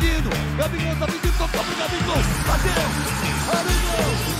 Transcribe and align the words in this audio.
pedindo. 0.00 0.30
Gabigol 0.56 0.96
tá 0.96 1.06
pedindo, 1.06 1.38
tocou 1.38 1.64
pro 1.64 1.76
Gabigol. 1.76 2.16
Bateu. 2.46 3.20
Olha 3.52 4.39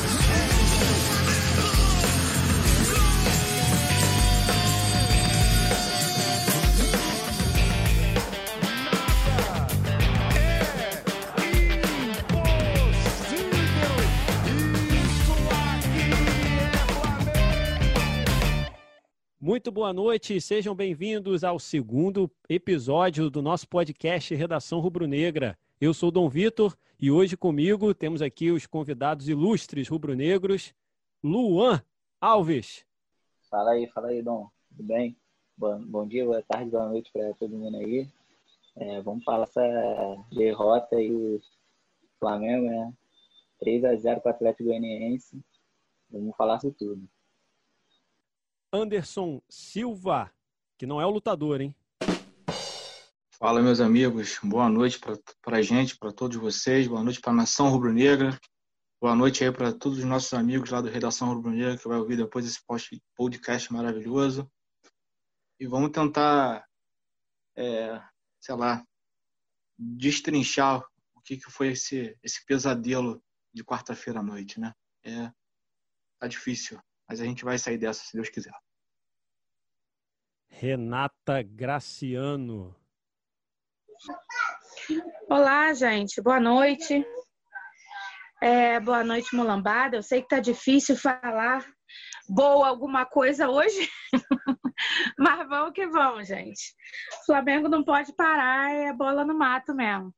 Muito 19.50 19.72
boa 19.72 19.92
noite, 19.92 20.40
sejam 20.40 20.76
bem-vindos 20.76 21.42
ao 21.42 21.58
segundo 21.58 22.30
episódio 22.48 23.28
do 23.28 23.42
nosso 23.42 23.68
podcast 23.68 24.32
Redação 24.32 24.78
Rubro-Negra. 24.78 25.58
Eu 25.80 25.92
sou 25.92 26.12
Dom 26.12 26.28
Vitor 26.28 26.78
e 27.00 27.10
hoje 27.10 27.36
comigo 27.36 27.92
temos 27.92 28.22
aqui 28.22 28.52
os 28.52 28.64
convidados 28.64 29.28
ilustres 29.28 29.88
rubro-negros, 29.88 30.72
Luan 31.20 31.82
Alves. 32.20 32.86
Fala 33.50 33.72
aí, 33.72 33.88
fala 33.88 34.10
aí, 34.10 34.22
Dom. 34.22 34.48
Tudo 34.68 34.84
bem? 34.84 35.16
Bom, 35.58 35.84
bom 35.84 36.06
dia, 36.06 36.24
boa 36.24 36.44
tarde, 36.44 36.70
boa 36.70 36.88
noite 36.88 37.10
para 37.12 37.34
todo 37.34 37.58
mundo 37.58 37.76
aí. 37.76 38.08
É, 38.76 39.02
vamos 39.02 39.24
falar 39.24 39.42
essa 39.42 40.24
derrota 40.30 40.94
aí 40.94 41.10
do 41.10 41.40
Flamengo, 42.20 42.66
né? 42.66 42.92
3 43.58 43.84
a 43.84 43.96
0 43.96 44.20
para 44.20 44.30
o 44.30 44.34
Atlético 44.36 44.68
Goianiense. 44.68 45.42
Vamos 46.08 46.36
falar 46.36 46.58
isso 46.58 46.70
tudo. 46.70 47.02
Anderson 48.72 49.42
Silva, 49.48 50.32
que 50.78 50.86
não 50.86 51.00
é 51.00 51.06
o 51.06 51.10
lutador, 51.10 51.60
hein? 51.60 51.74
Fala, 53.32 53.60
meus 53.60 53.80
amigos. 53.80 54.38
Boa 54.44 54.68
noite 54.68 55.00
para 55.42 55.56
a 55.56 55.62
gente, 55.62 55.98
para 55.98 56.12
todos 56.12 56.36
vocês. 56.36 56.86
Boa 56.86 57.02
noite 57.02 57.20
para 57.20 57.32
a 57.32 57.34
Nação 57.34 57.68
Rubro-Negra. 57.68 58.38
Boa 59.00 59.16
noite 59.16 59.42
aí 59.42 59.50
para 59.50 59.72
todos 59.72 59.98
os 59.98 60.04
nossos 60.04 60.32
amigos 60.34 60.70
lá 60.70 60.80
do 60.80 60.88
Redação 60.88 61.34
Rubro-Negra 61.34 61.78
que 61.78 61.88
vai 61.88 61.98
ouvir 61.98 62.16
depois 62.16 62.46
esse 62.46 62.60
podcast 63.16 63.72
maravilhoso. 63.72 64.48
E 65.58 65.66
vamos 65.66 65.90
tentar, 65.90 66.64
é, 67.56 68.00
sei 68.40 68.54
lá, 68.54 68.86
destrinchar 69.76 70.80
o 71.14 71.20
que, 71.22 71.38
que 71.38 71.50
foi 71.50 71.72
esse, 71.72 72.16
esse 72.22 72.44
pesadelo 72.46 73.20
de 73.52 73.64
quarta-feira 73.64 74.20
à 74.20 74.22
noite, 74.22 74.60
né? 74.60 74.72
É, 75.02 75.32
tá 76.20 76.28
difícil 76.28 76.80
mas 77.10 77.20
a 77.20 77.24
gente 77.24 77.44
vai 77.44 77.58
sair 77.58 77.76
dessa 77.76 78.04
se 78.04 78.12
Deus 78.14 78.28
quiser. 78.28 78.54
Renata 80.50 81.42
Graciano. 81.42 82.74
Olá, 85.28 85.72
gente. 85.72 86.20
Boa 86.20 86.40
noite. 86.40 87.06
É, 88.42 88.80
boa 88.80 89.04
noite, 89.04 89.34
Mulambada. 89.34 89.96
Eu 89.96 90.02
sei 90.02 90.20
que 90.20 90.28
tá 90.28 90.40
difícil 90.40 90.96
falar 90.96 91.64
boa 92.28 92.68
alguma 92.68 93.06
coisa 93.06 93.48
hoje, 93.48 93.88
mas 95.18 95.48
vamos 95.48 95.72
que 95.72 95.86
vamos, 95.86 96.28
gente. 96.28 96.74
O 97.22 97.26
Flamengo 97.26 97.68
não 97.68 97.82
pode 97.82 98.12
parar, 98.14 98.70
é 98.72 98.92
bola 98.92 99.24
no 99.24 99.36
mato 99.36 99.74
mesmo. 99.74 100.14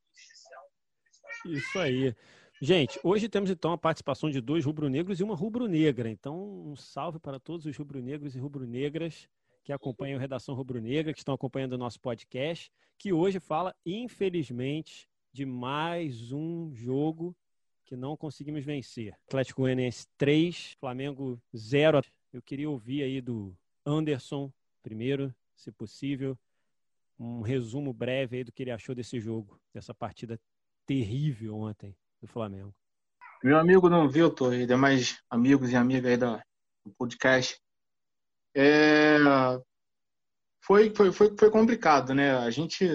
Isso 1.47 1.79
aí. 1.79 2.15
Gente, 2.61 2.99
hoje 3.03 3.29
temos 3.29 3.51
então 3.51 3.73
a 3.73 3.79
participação 3.79 4.31
de 4.31 4.41
dois 4.41 4.65
rubro-negros 4.65 5.19
e 5.19 5.25
uma 5.25 5.35
rubro-negra. 5.35 6.09
Então, 6.09 6.37
um 6.65 6.77
salve 6.77 7.19
para 7.19 7.41
todos 7.41 7.67
os 7.67 7.77
rubro-negros 7.77 8.37
e 8.37 8.39
rubro-negras 8.39 9.29
que 9.65 9.73
acompanham 9.73 10.19
Redação 10.19 10.55
Rubro-Negra, 10.55 11.13
que 11.13 11.21
estão 11.21 11.35
acompanhando 11.35 11.75
o 11.75 11.79
nosso 11.79 12.01
podcast, 12.01 12.71
que 12.99 13.13
hoje 13.13 13.39
fala, 13.39 13.75
infelizmente, 13.85 15.09
de 15.33 15.47
mais 15.47 16.33
um 16.33 16.73
jogo 16.75 17.35
que 17.85 17.97
não 17.97 18.17
conseguimos 18.17 18.65
vencer. 18.65 19.15
Atlético 19.27 19.63
Goianiense 19.63 20.07
3, 20.17 20.77
Flamengo 20.79 21.41
0. 21.57 22.03
Eu 22.33 22.43
queria 22.43 22.69
ouvir 22.69 23.03
aí 23.03 23.21
do 23.21 23.57
Anderson, 23.85 24.53
primeiro, 24.83 25.35
se 25.55 25.71
possível, 25.71 26.39
um 27.19 27.41
resumo 27.41 27.93
breve 27.93 28.39
aí 28.39 28.45
do 28.45 28.53
que 28.53 28.63
ele 28.63 28.71
achou 28.71 28.95
desse 28.95 29.21
jogo, 29.21 29.61
dessa 29.73 29.95
partida 29.95 30.41
terrível 30.87 31.57
ontem 31.57 31.97
do 32.21 32.27
Flamengo. 32.27 32.75
Meu 33.43 33.59
amigo 33.59 33.89
Dom 33.89 34.09
Vitor 34.09 34.55
e 34.55 34.67
demais 34.67 35.21
amigos 35.29 35.71
e 35.71 35.77
amigas 35.77 36.13
aí 36.13 36.17
do 36.17 36.41
podcast, 36.97 37.61
é, 38.55 39.19
foi, 40.61 40.95
foi, 40.95 41.13
foi, 41.13 41.37
foi 41.37 41.51
complicado, 41.51 42.15
né? 42.15 42.37
A 42.37 42.51
gente 42.51 42.87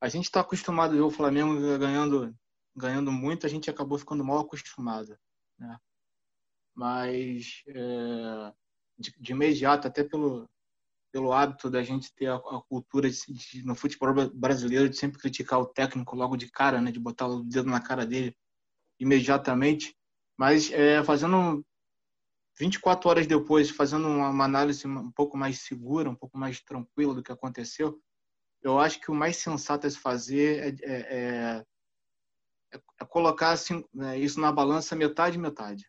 a 0.00 0.08
gente 0.08 0.24
está 0.24 0.40
acostumado 0.40 0.94
ver 0.94 1.00
o 1.00 1.10
Flamengo 1.10 1.54
ganhando 1.78 2.34
ganhando 2.74 3.10
muito, 3.10 3.46
a 3.46 3.48
gente 3.48 3.70
acabou 3.70 3.98
ficando 3.98 4.24
mal 4.24 4.40
acostumado, 4.40 5.18
né? 5.58 5.78
Mas 6.74 7.62
é, 7.68 8.52
de, 8.98 9.14
de, 9.18 9.32
imediato, 9.32 9.88
até 9.88 10.04
pelo 10.04 10.48
pelo 11.12 11.32
hábito 11.32 11.70
da 11.70 11.82
gente 11.82 12.12
ter 12.14 12.26
a, 12.26 12.34
a 12.36 12.62
cultura 12.68 13.08
de, 13.08 13.18
de, 13.32 13.64
no 13.64 13.74
futebol 13.74 14.12
brasileiro 14.34 14.88
de 14.88 14.96
sempre 14.96 15.18
criticar 15.18 15.58
o 15.58 15.66
técnico 15.66 16.14
logo 16.14 16.36
de 16.36 16.50
cara, 16.50 16.80
né, 16.80 16.92
de 16.92 17.00
botar 17.00 17.26
o 17.26 17.42
dedo 17.42 17.70
na 17.70 17.80
cara 17.80 18.04
dele 18.04 18.36
imediatamente, 19.00 19.96
mas 20.36 20.70
é, 20.70 21.02
fazendo 21.04 21.64
24 22.58 23.08
horas 23.08 23.26
depois, 23.26 23.70
fazendo 23.70 24.08
uma 24.08 24.44
análise 24.44 24.86
um 24.86 25.10
pouco 25.10 25.36
mais 25.36 25.60
segura, 25.60 26.08
um 26.08 26.14
pouco 26.14 26.38
mais 26.38 26.60
tranquila 26.60 27.14
do 27.14 27.22
que 27.22 27.32
aconteceu, 27.32 28.00
eu 28.62 28.78
acho 28.78 29.00
que 29.00 29.10
o 29.10 29.14
mais 29.14 29.36
sensato 29.36 29.86
a 29.86 29.90
se 29.90 29.98
fazer 29.98 30.80
é, 30.82 30.92
é, 30.92 31.64
é, 32.72 32.80
é 33.00 33.04
colocar 33.04 33.50
assim, 33.50 33.84
né, 33.92 34.18
isso 34.18 34.40
na 34.40 34.50
balança 34.50 34.96
metade 34.96 35.38
metade, 35.38 35.88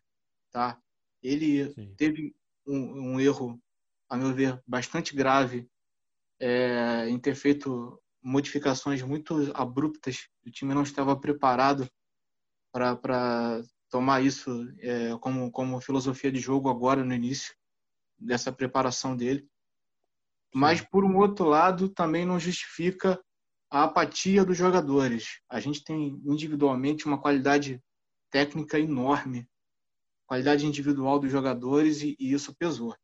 tá? 0.50 0.80
Ele 1.22 1.70
Sim. 1.72 1.94
teve 1.96 2.34
um, 2.66 3.14
um 3.14 3.20
erro 3.20 3.60
a 4.08 4.16
meu 4.16 4.32
ver, 4.32 4.62
bastante 4.66 5.14
grave 5.14 5.68
é, 6.40 7.08
em 7.08 7.18
ter 7.18 7.34
feito 7.34 8.00
modificações 8.22 9.02
muito 9.02 9.52
abruptas. 9.54 10.28
O 10.46 10.50
time 10.50 10.74
não 10.74 10.82
estava 10.82 11.18
preparado 11.18 11.88
para 12.72 13.60
tomar 13.90 14.22
isso 14.22 14.68
é, 14.80 15.16
como, 15.18 15.50
como 15.50 15.80
filosofia 15.80 16.30
de 16.30 16.40
jogo 16.40 16.68
agora 16.68 17.04
no 17.04 17.14
início 17.14 17.54
dessa 18.18 18.52
preparação 18.52 19.16
dele. 19.16 19.48
Mas, 20.54 20.80
por 20.80 21.04
um 21.04 21.16
outro 21.16 21.46
lado, 21.46 21.88
também 21.88 22.24
não 22.24 22.38
justifica 22.38 23.22
a 23.70 23.84
apatia 23.84 24.44
dos 24.44 24.56
jogadores. 24.56 25.40
A 25.48 25.60
gente 25.60 25.84
tem 25.84 26.20
individualmente 26.24 27.06
uma 27.06 27.20
qualidade 27.20 27.82
técnica 28.30 28.78
enorme, 28.78 29.48
qualidade 30.26 30.66
individual 30.66 31.18
dos 31.18 31.30
jogadores, 31.30 32.02
e, 32.02 32.16
e 32.18 32.32
isso 32.32 32.54
pesou. 32.56 32.96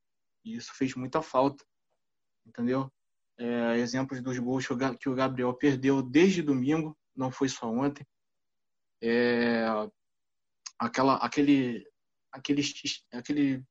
E 0.45 0.57
isso 0.57 0.73
fez 0.75 0.95
muita 0.95 1.23
falta, 1.23 1.65
entendeu? 2.47 2.91
É, 3.39 3.79
exemplos 3.79 4.23
dos 4.23 4.39
gols 4.39 4.67
que 5.01 5.09
o 5.09 5.15
Gabriel 5.15 5.53
perdeu 5.55 6.03
desde 6.03 6.43
domingo, 6.43 6.97
não 7.17 7.31
foi 7.31 7.49
só 7.49 7.67
ontem. 7.69 8.07
É, 9.03 9.67
aquela, 10.79 11.17
aquele, 11.17 11.85
aquele, 12.33 12.63
aquele, 13.13 13.65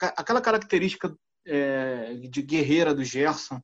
aquela 0.00 0.40
característica 0.40 1.16
é, 1.46 2.14
de 2.14 2.42
guerreira 2.42 2.94
do 2.94 3.04
Gerson, 3.04 3.60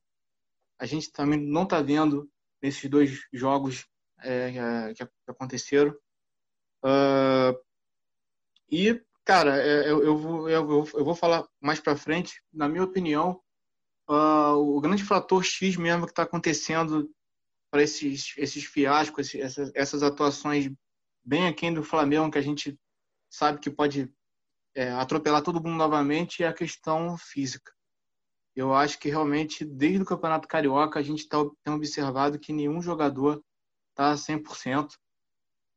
a 0.79 0.85
gente 0.85 1.11
também 1.11 1.39
não 1.39 1.63
está 1.63 1.81
vendo 1.81 2.29
nesses 2.61 2.89
dois 2.89 3.19
jogos 3.33 3.87
é, 4.19 4.93
que 4.93 5.03
aconteceram. 5.27 5.91
Uh, 6.83 7.57
e 8.69 9.01
Cara, 9.27 9.61
é, 9.61 9.91
eu, 9.91 10.01
eu, 10.05 10.17
vou, 10.17 10.49
eu, 10.49 10.87
eu 10.93 11.03
vou 11.03 11.13
falar 11.13 11.45
mais 11.61 11.81
para 11.81 11.97
frente. 11.97 12.41
Na 12.53 12.69
minha 12.69 12.85
opinião, 12.85 13.41
uh, 14.09 14.55
o 14.55 14.79
grande 14.79 15.03
fator 15.03 15.43
X 15.43 15.75
mesmo 15.75 16.05
que 16.05 16.13
está 16.13 16.23
acontecendo 16.23 17.13
para 17.69 17.83
esses, 17.83 18.33
esses 18.37 18.63
fiascos, 18.63 19.35
essas, 19.35 19.69
essas 19.75 20.01
atuações 20.01 20.71
bem 21.27 21.47
aquém 21.47 21.73
do 21.73 21.83
Flamengo, 21.83 22.31
que 22.31 22.37
a 22.37 22.41
gente 22.41 22.79
sabe 23.29 23.59
que 23.59 23.69
pode 23.69 24.11
é, 24.73 24.91
atropelar 24.91 25.43
todo 25.43 25.61
mundo 25.61 25.75
novamente, 25.75 26.43
é 26.43 26.47
a 26.47 26.53
questão 26.53 27.17
física. 27.17 27.71
Eu 28.55 28.73
acho 28.73 28.97
que 28.97 29.09
realmente, 29.09 29.65
desde 29.65 30.01
o 30.01 30.05
Campeonato 30.05 30.47
Carioca, 30.47 30.99
a 30.99 31.03
gente 31.03 31.27
tá, 31.27 31.37
tem 31.63 31.73
observado 31.73 32.39
que 32.39 32.53
nenhum 32.53 32.81
jogador 32.81 33.43
está 33.89 34.15
100%. 34.15 34.89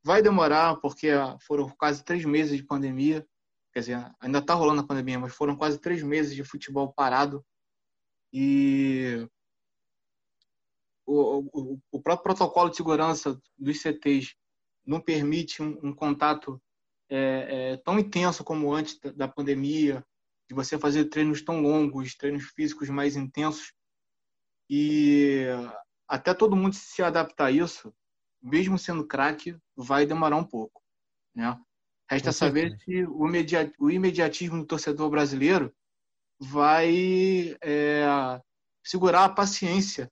Vai 0.02 0.22
demorar, 0.22 0.76
porque 0.76 1.08
foram 1.46 1.68
quase 1.70 2.04
três 2.04 2.24
meses 2.24 2.56
de 2.56 2.64
pandemia 2.64 3.26
quer 3.72 3.80
dizer, 3.80 4.14
ainda 4.20 4.38
está 4.38 4.54
rolando 4.54 4.80
a 4.80 4.86
pandemia, 4.86 5.18
mas 5.18 5.34
foram 5.34 5.56
quase 5.56 5.78
três 5.78 6.02
meses 6.02 6.34
de 6.34 6.44
futebol 6.44 6.92
parado 6.92 7.44
e 8.32 9.28
o, 11.06 11.44
o, 11.52 11.80
o 11.90 12.02
próprio 12.02 12.24
protocolo 12.24 12.70
de 12.70 12.76
segurança 12.76 13.40
dos 13.58 13.80
CTs 13.80 14.34
não 14.90 15.00
permite 15.00 15.62
um, 15.62 15.78
um 15.84 15.92
contato 15.94 16.60
é, 17.08 17.74
é, 17.74 17.76
tão 17.76 17.96
intenso 17.96 18.42
como 18.42 18.74
antes 18.74 18.98
da 19.14 19.28
pandemia, 19.28 20.04
de 20.48 20.54
você 20.54 20.76
fazer 20.76 21.04
treinos 21.04 21.42
tão 21.42 21.62
longos, 21.62 22.16
treinos 22.16 22.46
físicos 22.56 22.88
mais 22.88 23.14
intensos 23.14 23.72
e 24.68 25.46
até 26.08 26.34
todo 26.34 26.56
mundo 26.56 26.74
se 26.74 27.04
adaptar 27.04 27.46
a 27.46 27.50
isso, 27.52 27.94
mesmo 28.42 28.76
sendo 28.76 29.06
craque, 29.06 29.56
vai 29.76 30.04
demorar 30.04 30.36
um 30.36 30.44
pouco. 30.44 30.82
Né? 31.36 31.56
Resta 32.10 32.32
saber 32.32 32.76
se 32.80 33.04
o, 33.04 33.28
o 33.78 33.90
imediatismo 33.92 34.58
do 34.58 34.66
torcedor 34.66 35.08
brasileiro 35.08 35.72
vai 36.36 37.56
é, 37.62 38.40
segurar 38.84 39.26
a 39.26 39.28
paciência 39.32 40.10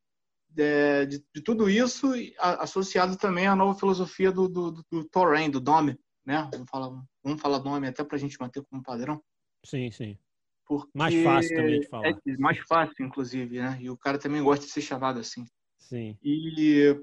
de, 0.48 1.06
de, 1.06 1.24
de, 1.34 1.42
tudo 1.42 1.68
isso, 1.68 2.12
associado 2.38 3.16
também 3.16 3.46
à 3.46 3.54
nova 3.54 3.78
filosofia 3.78 4.32
do, 4.32 4.48
do, 4.48 4.72
do, 4.72 4.84
do 4.90 5.04
Torren, 5.08 5.50
do 5.50 5.60
Dome, 5.60 5.98
né? 6.24 6.48
Vamos 6.52 6.70
falar, 6.70 7.04
vamos 7.22 7.40
falar 7.40 7.58
nome 7.60 7.88
até 7.88 8.02
para 8.02 8.16
a 8.16 8.20
gente 8.20 8.38
manter 8.40 8.62
como 8.70 8.82
padrão. 8.82 9.22
Sim, 9.64 9.90
sim. 9.90 10.18
Porque 10.66 10.90
mais 10.94 11.14
fácil 11.22 11.56
também 11.56 11.80
de 11.80 11.88
falar. 11.88 12.08
É 12.08 12.36
mais 12.38 12.58
fácil, 12.66 13.06
inclusive, 13.06 13.60
né? 13.60 13.78
E 13.80 13.88
o 13.88 13.96
cara 13.96 14.18
também 14.18 14.42
gosta 14.42 14.66
de 14.66 14.70
ser 14.70 14.82
chamado 14.82 15.18
assim. 15.18 15.46
Sim. 15.78 16.18
E 16.22 16.94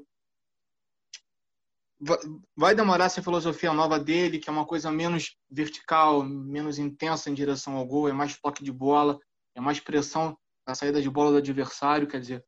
vai 2.55 2.75
demorar 2.75 3.05
essa 3.05 3.23
filosofia 3.23 3.73
nova 3.73 3.99
dele, 3.99 4.37
que 4.37 4.49
é 4.49 4.53
uma 4.53 4.65
coisa 4.65 4.91
menos 4.91 5.35
vertical, 5.49 6.23
menos 6.23 6.77
intensa 6.77 7.29
em 7.29 7.33
direção 7.33 7.75
ao 7.75 7.85
gol, 7.85 8.09
é 8.09 8.13
mais 8.13 8.37
toque 8.39 8.63
de 8.63 8.71
bola, 8.71 9.17
é 9.55 9.61
mais 9.61 9.79
pressão 9.79 10.37
na 10.67 10.75
saída 10.75 11.01
de 11.01 11.09
bola 11.09 11.31
do 11.31 11.37
adversário, 11.37 12.07
quer 12.07 12.19
dizer, 12.19 12.45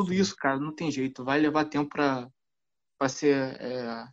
tudo 0.00 0.14
isso, 0.14 0.34
cara, 0.34 0.58
não 0.58 0.74
tem 0.74 0.90
jeito, 0.90 1.22
vai 1.22 1.38
levar 1.38 1.66
tempo 1.66 1.90
para 1.90 3.08
ser 3.08 3.36
é, 3.60 4.08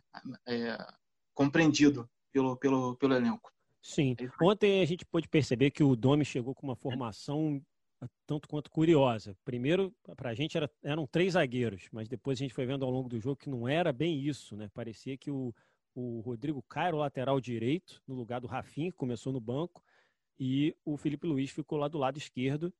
é, 0.46 0.86
compreendido 1.34 2.08
pelo, 2.30 2.56
pelo, 2.58 2.94
pelo 2.96 3.14
elenco. 3.14 3.50
Sim. 3.82 4.14
É 4.18 4.44
Ontem 4.44 4.82
a 4.82 4.84
gente 4.84 5.06
pôde 5.06 5.26
perceber 5.26 5.70
que 5.70 5.82
o 5.82 5.96
Domi 5.96 6.26
chegou 6.26 6.54
com 6.54 6.66
uma 6.66 6.76
formação 6.76 7.62
tanto 8.26 8.46
quanto 8.48 8.70
curiosa. 8.70 9.34
Primeiro, 9.46 9.94
para 10.14 10.28
a 10.28 10.34
gente 10.34 10.58
era, 10.58 10.70
eram 10.82 11.06
três 11.06 11.32
zagueiros, 11.32 11.88
mas 11.90 12.06
depois 12.06 12.38
a 12.38 12.42
gente 12.42 12.52
foi 12.52 12.66
vendo 12.66 12.84
ao 12.84 12.90
longo 12.90 13.08
do 13.08 13.18
jogo 13.18 13.36
que 13.36 13.48
não 13.48 13.66
era 13.66 13.90
bem 13.90 14.20
isso, 14.20 14.54
né? 14.54 14.68
Parecia 14.74 15.16
que 15.16 15.30
o, 15.30 15.54
o 15.94 16.20
Rodrigo 16.20 16.62
Cairo, 16.68 16.98
lateral 16.98 17.40
direito, 17.40 18.02
no 18.06 18.14
lugar 18.14 18.42
do 18.42 18.46
Rafinha, 18.46 18.90
que 18.90 18.96
começou 18.98 19.32
no 19.32 19.40
banco, 19.40 19.82
e 20.38 20.76
o 20.84 20.98
Felipe 20.98 21.26
Luiz 21.26 21.50
ficou 21.50 21.78
lá 21.78 21.88
do 21.88 21.96
lado 21.96 22.18
esquerdo, 22.18 22.72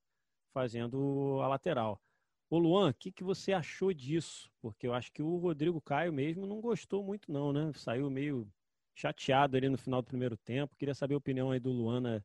fazendo 0.53 1.41
a 1.43 1.49
lateral. 1.49 1.99
Ô 2.51 2.59
Luan, 2.59 2.91
o 2.91 2.95
que, 2.95 3.13
que 3.13 3.23
você 3.23 3.53
achou 3.53 3.93
disso? 3.93 4.51
Porque 4.63 4.87
eu 4.87 4.95
acho 4.95 5.13
que 5.13 5.23
o 5.23 5.37
Rodrigo 5.37 5.81
Caio 5.83 6.13
mesmo 6.13 6.47
não 6.47 6.61
gostou 6.63 7.05
muito, 7.05 7.31
não, 7.31 7.53
né? 7.53 7.71
Saiu 7.75 8.09
meio 8.11 8.51
chateado 8.95 9.57
ali 9.57 9.69
no 9.69 9.77
final 9.77 10.01
do 10.01 10.07
primeiro 10.07 10.37
tempo. 10.37 10.77
Queria 10.77 10.95
saber 10.95 11.15
a 11.15 11.19
opinião 11.19 11.51
aí 11.51 11.61
do 11.61 11.71
Luan 11.71 12.01
né? 12.01 12.23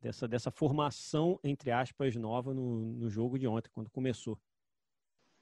dessa, 0.00 0.26
dessa 0.26 0.50
formação, 0.50 1.38
entre 1.44 1.70
aspas, 1.70 2.16
nova 2.16 2.54
no, 2.54 2.92
no 2.94 3.10
jogo 3.10 3.38
de 3.38 3.46
ontem, 3.46 3.70
quando 3.72 3.90
começou. 3.90 4.38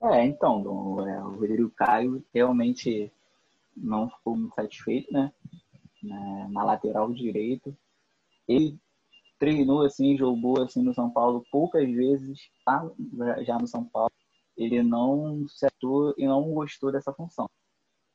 É, 0.02 0.24
então, 0.24 0.62
o, 0.62 1.06
é, 1.06 1.22
o 1.22 1.36
Rodrigo 1.36 1.70
Caio 1.70 2.24
realmente 2.34 3.12
não 3.76 4.10
ficou 4.10 4.36
muito 4.36 4.54
satisfeito, 4.54 5.12
né? 5.12 5.32
Na, 6.02 6.48
na 6.48 6.64
lateral 6.64 7.12
direito. 7.12 7.76
Ele 8.48 8.76
treinou 9.40 9.82
assim, 9.82 10.16
jogou 10.16 10.62
assim 10.62 10.82
no 10.82 10.94
São 10.94 11.10
Paulo 11.10 11.42
poucas 11.50 11.90
vezes, 11.90 12.38
tá? 12.64 12.88
já 13.44 13.58
no 13.58 13.66
São 13.66 13.84
Paulo. 13.84 14.12
Ele 14.56 14.82
não 14.82 15.44
acertou 15.46 16.14
e 16.18 16.26
não 16.26 16.52
gostou 16.52 16.92
dessa 16.92 17.12
função. 17.12 17.48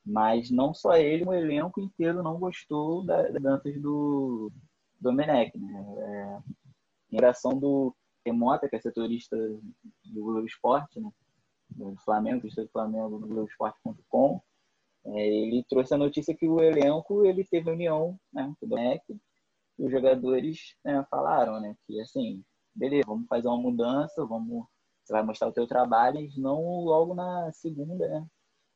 Mas 0.04 0.50
não 0.50 0.72
só 0.72 0.96
ele, 0.96 1.24
o 1.24 1.34
elenco 1.34 1.80
inteiro 1.80 2.22
não 2.22 2.38
gostou 2.38 3.04
das 3.04 3.34
danças 3.34 3.80
do, 3.82 4.52
Domenech, 5.00 5.56
né? 5.58 5.84
É, 5.98 7.16
em 7.16 7.58
do 7.58 7.94
Remota, 8.24 8.68
que 8.68 8.76
é 8.76 8.80
setorista 8.80 9.36
do 9.36 10.22
Globo 10.22 10.46
Esporte, 10.46 11.00
né? 11.00 11.10
Do 11.70 11.96
Flamengo, 12.04 12.46
do 12.46 12.68
Flamengo 12.68 13.18
no 13.18 13.26
Globoesporte.com, 13.26 14.40
é, 15.06 15.26
ele 15.26 15.64
trouxe 15.68 15.94
a 15.94 15.98
notícia 15.98 16.34
que 16.34 16.46
o 16.48 16.60
elenco 16.60 17.24
ele 17.24 17.44
teve 17.44 17.70
união 17.70 18.18
né, 18.32 18.54
com 18.58 18.66
o 18.66 18.68
Domenech 18.68 19.04
os 19.78 19.90
jogadores 19.90 20.76
né, 20.84 21.04
falaram 21.10 21.60
né, 21.60 21.74
que 21.86 22.00
assim, 22.00 22.42
beleza, 22.74 23.04
vamos 23.06 23.26
fazer 23.28 23.48
uma 23.48 23.58
mudança, 23.58 24.24
vamos, 24.24 24.66
você 25.04 25.12
vai 25.12 25.22
mostrar 25.22 25.48
o 25.48 25.52
teu 25.52 25.66
trabalho, 25.66 26.20
mas 26.20 26.36
não 26.36 26.84
logo 26.84 27.14
na 27.14 27.50
segunda 27.52 28.08
né, 28.08 28.26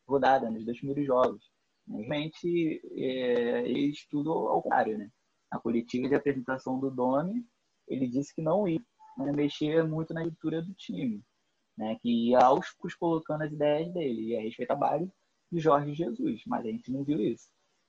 rodada, 0.06 0.50
nos 0.50 0.64
dois 0.64 0.78
primeiros 0.78 1.06
jogos. 1.06 1.50
Realmente, 1.88 2.80
é, 2.92 3.68
eles 3.68 4.06
tudo 4.08 4.30
ao 4.30 4.62
contrário, 4.62 4.98
né? 4.98 5.10
na 5.52 5.58
coletiva 5.58 6.08
de 6.08 6.14
apresentação 6.14 6.78
do 6.78 6.90
Domi, 6.90 7.44
ele 7.88 8.06
disse 8.06 8.34
que 8.34 8.40
não 8.40 8.68
ia 8.68 8.80
né, 9.18 9.32
mexer 9.32 9.82
muito 9.82 10.14
na 10.14 10.22
estrutura 10.22 10.62
do 10.62 10.72
time, 10.74 11.22
né, 11.76 11.98
que 12.00 12.30
ia 12.30 12.38
aos 12.38 12.70
poucos 12.72 12.94
colocando 12.94 13.42
as 13.42 13.52
ideias 13.52 13.92
dele, 13.92 14.28
e 14.28 14.36
a 14.36 14.40
respeito 14.40 14.68
trabalho 14.68 15.10
de 15.50 15.58
Jorge 15.58 15.94
Jesus, 15.94 16.42
mas 16.46 16.64
a 16.64 16.70
gente 16.70 16.92
não 16.92 17.02
viu 17.02 17.20
isso. 17.20 17.48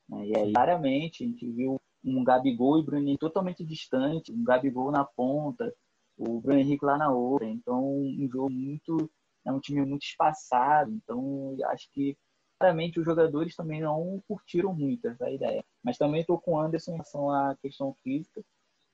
Né, 0.09 0.27
e 0.27 0.37
aí, 0.37 0.53
claramente, 0.53 1.23
a 1.23 1.27
gente 1.27 1.49
viu 1.51 1.79
um 2.03 2.23
Gabigol 2.23 2.79
e 2.79 2.83
Bruno 2.83 3.17
totalmente 3.17 3.63
distante, 3.63 4.31
um 4.31 4.43
Gabigol 4.43 4.91
na 4.91 5.03
ponta, 5.03 5.73
o 6.17 6.39
Bruno 6.39 6.59
Henrique 6.59 6.85
lá 6.85 6.97
na 6.97 7.11
outra, 7.11 7.47
então 7.47 7.83
um 7.83 8.27
jogo 8.31 8.49
muito, 8.49 9.09
é 9.45 9.51
um 9.51 9.59
time 9.59 9.85
muito 9.85 10.03
espaçado, 10.03 10.91
então 10.91 11.55
acho 11.65 11.89
que 11.91 12.17
claramente 12.61 12.99
os 12.99 13.05
jogadores 13.05 13.55
também 13.55 13.81
não 13.81 14.21
curtiram 14.27 14.73
muito 14.73 15.07
essa 15.07 15.29
ideia. 15.31 15.65
Mas 15.83 15.97
também 15.97 16.21
estou 16.21 16.39
com 16.39 16.53
o 16.53 16.59
Anderson 16.59 16.91
em 16.91 16.93
relação 16.93 17.31
à 17.31 17.55
questão 17.59 17.95
física. 18.03 18.43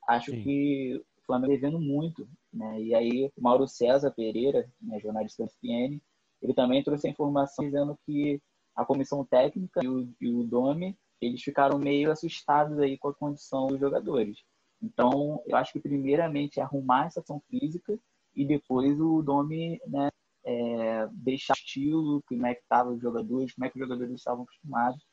Acho 0.08 0.32
Sim. 0.32 0.42
que 0.42 1.04
o 1.18 1.26
Flamengo 1.26 1.54
está 1.54 1.68
devendo 1.68 1.84
muito. 1.84 2.26
Né? 2.54 2.82
E 2.82 2.96
aí, 2.96 3.32
o 3.36 3.42
Mauro 3.42 3.68
César 3.68 4.10
Pereira, 4.12 4.72
né, 4.82 5.00
jornalista 5.02 5.44
da 5.44 5.50
SPN, 5.50 6.02
ele 6.42 6.54
também 6.54 6.82
trouxe 6.82 7.08
a 7.08 7.12
informação 7.12 7.66
dizendo 7.66 8.00
que 8.06 8.42
a 8.74 8.86
comissão 8.86 9.26
técnica 9.26 9.84
e 9.84 9.88
o, 9.90 10.10
e 10.22 10.30
o 10.30 10.44
Domi, 10.44 10.98
eles 11.22 11.42
ficaram 11.42 11.78
meio 11.78 12.12
assustados 12.12 12.78
aí 12.80 12.98
com 12.98 13.10
a 13.10 13.14
condição 13.14 13.68
dos 13.68 13.80
jogadores. 13.80 14.38
Então, 14.82 15.42
eu 15.46 15.58
acho 15.58 15.74
que 15.74 15.80
primeiramente 15.80 16.60
é 16.60 16.64
arrumar 16.64 17.08
essa 17.08 17.20
ação 17.20 17.42
física 17.50 18.00
e 18.36 18.46
depois 18.46 19.00
o 19.00 19.22
Domi 19.24 19.80
né, 19.88 20.10
é, 20.46 21.08
deixar 21.12 21.54
o 21.54 21.58
estilo, 21.58 22.24
como 22.28 22.46
é 22.46 22.54
que 22.54 22.62
estavam 22.62 22.94
os 22.94 23.02
jogadores, 23.02 23.54
como 23.54 23.66
é 23.66 23.70
que 23.70 23.78
os 23.78 23.88
jogadores 23.88 24.14
estavam 24.14 24.44
acostumados 24.44 25.04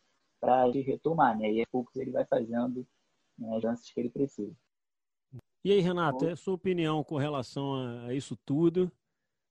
para 0.41 0.69
ele 0.69 0.83
retomar, 0.83 1.37
né? 1.39 1.51
E 1.51 1.63
a 1.63 1.67
poucos 1.71 1.97
ele 1.97 2.11
vai 2.11 2.27
fazendo 2.27 2.87
né, 3.39 3.57
as 3.57 3.63
chances 3.63 3.91
que 3.91 3.99
ele 3.99 4.11
precisa. 4.11 4.55
E 5.65 5.73
aí, 5.73 5.81
Renato, 5.81 6.29
a 6.29 6.37
sua 6.37 6.55
opinião 6.55 7.03
com 7.03 7.17
relação 7.17 7.75
a 8.07 8.13
isso 8.13 8.37
tudo, 8.45 8.93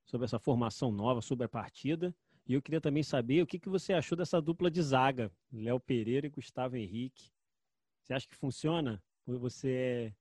sobre 0.06 0.26
essa 0.26 0.38
formação 0.38 0.92
nova, 0.92 1.22
sobre 1.22 1.46
a 1.46 1.50
partida? 1.50 2.16
E 2.46 2.54
eu 2.54 2.62
queria 2.62 2.82
também 2.82 3.04
saber 3.04 3.42
o 3.42 3.48
que, 3.48 3.58
que 3.58 3.70
você 3.70 3.94
achou 3.94 4.18
dessa 4.18 4.42
dupla 4.42 4.70
de 4.70 4.82
zaga, 4.82 5.32
Léo 5.52 5.80
Pereira 5.80 6.28
e 6.28 6.30
Gustavo 6.30 6.76
Henrique. 6.76 7.32
Você 8.02 8.14
acha 8.14 8.28
que 8.28 8.36
funciona? 8.36 9.02
Ou 9.26 9.40
você 9.40 9.72
é 9.72 10.14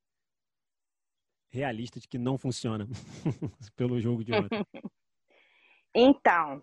realista 1.51 1.99
de 1.99 2.07
que 2.07 2.19
não 2.19 2.39
funciona 2.39 2.87
pelo 3.77 4.01
jogo 4.01 4.25
de 4.25 4.33
ontem? 4.35 4.65
Então, 5.95 6.63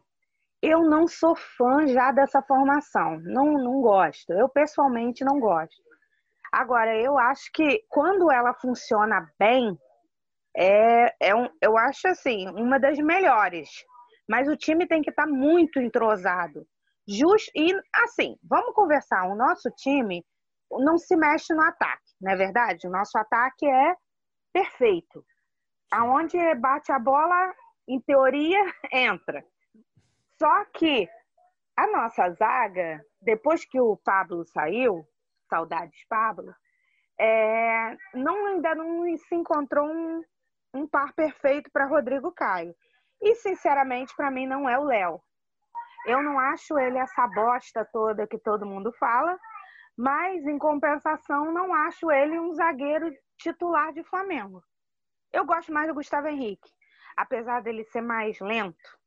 eu 0.60 0.82
não 0.82 1.08
sou 1.08 1.36
fã 1.36 1.86
já 1.86 2.12
dessa 2.12 2.42
formação. 2.42 3.20
Não, 3.20 3.54
não 3.54 3.80
gosto. 3.80 4.34
Eu 4.34 4.50
pessoalmente 4.50 5.24
não 5.24 5.39
gosto. 5.39 5.84
Agora, 6.51 7.00
eu 7.00 7.16
acho 7.20 7.51
que 7.54 7.86
quando 7.88 8.32
ela 8.32 8.56
funciona 8.56 9.32
bem, 9.38 9.78
é, 10.58 11.30
é 11.30 11.36
um, 11.36 11.48
eu 11.62 11.78
acho 11.78 12.08
assim, 12.08 12.50
uma 12.50 12.80
das 12.80 12.98
melhores. 12.98 13.70
Mas 14.30 14.48
o 14.48 14.56
time 14.56 14.88
tem 14.88 15.02
que 15.02 15.10
estar 15.10 15.26
tá 15.26 15.30
muito 15.30 15.80
entrosado. 15.80 16.66
Just, 17.08 17.50
e 17.56 17.74
assim, 18.04 18.38
vamos 18.44 18.76
conversar. 18.76 19.28
O 19.28 19.36
nosso 19.36 19.72
time 19.72 20.24
não 20.70 21.00
se 21.00 21.16
mexe 21.16 21.52
no 21.54 21.64
ataque, 21.64 22.14
não 22.22 22.32
é 22.32 22.36
verdade? 22.36 22.88
O 22.88 22.92
nosso 22.92 23.18
ataque 23.18 23.66
é 23.68 23.96
perfeito. 24.54 25.26
Aonde 25.92 26.38
bate 26.56 26.92
a 26.92 27.00
bola, 27.00 27.54
em 27.88 28.00
teoria, 28.00 28.64
entra. 28.94 29.44
Só 30.38 30.66
que 30.66 31.10
a 31.76 31.88
nossa 31.88 32.30
zaga, 32.32 33.04
depois 33.20 33.66
que 33.66 33.80
o 33.80 33.98
Pablo 33.98 34.46
saiu, 34.46 35.04
saudades 35.50 36.06
Pablo, 36.08 36.54
é, 37.20 37.98
não, 38.14 38.46
ainda 38.46 38.76
não 38.76 39.18
se 39.18 39.34
encontrou 39.34 39.88
um, 39.88 40.24
um 40.74 40.88
par 40.88 41.14
perfeito 41.14 41.72
para 41.72 41.88
Rodrigo 41.88 42.32
Caio. 42.32 42.76
E, 43.22 43.36
sinceramente, 43.36 44.16
para 44.16 44.32
mim 44.32 44.48
não 44.48 44.70
é 44.70 44.78
o 44.78 44.84
Léo. 44.84 45.22
Eu 46.06 46.22
não 46.24 46.40
acho 46.40 46.78
ele 46.80 46.98
essa 46.98 47.28
bosta 47.28 47.88
toda 47.92 48.28
que 48.28 48.40
todo 48.40 48.66
mundo 48.66 48.92
fala, 48.94 49.38
mas, 49.98 50.46
em 50.46 50.58
compensação, 50.58 51.52
não 51.52 51.74
acho 51.74 52.10
ele 52.12 52.40
um 52.40 52.54
zagueiro 52.54 53.12
titular 53.38 53.92
de 53.92 54.04
Flamengo. 54.04 54.64
Eu 55.32 55.46
gosto 55.46 55.74
mais 55.74 55.88
do 55.88 55.94
Gustavo 55.94 56.28
Henrique 56.28 56.70
apesar 57.20 57.62
dele 57.62 57.84
ser 57.84 58.02
mais 58.02 58.40
lento, 58.40 58.98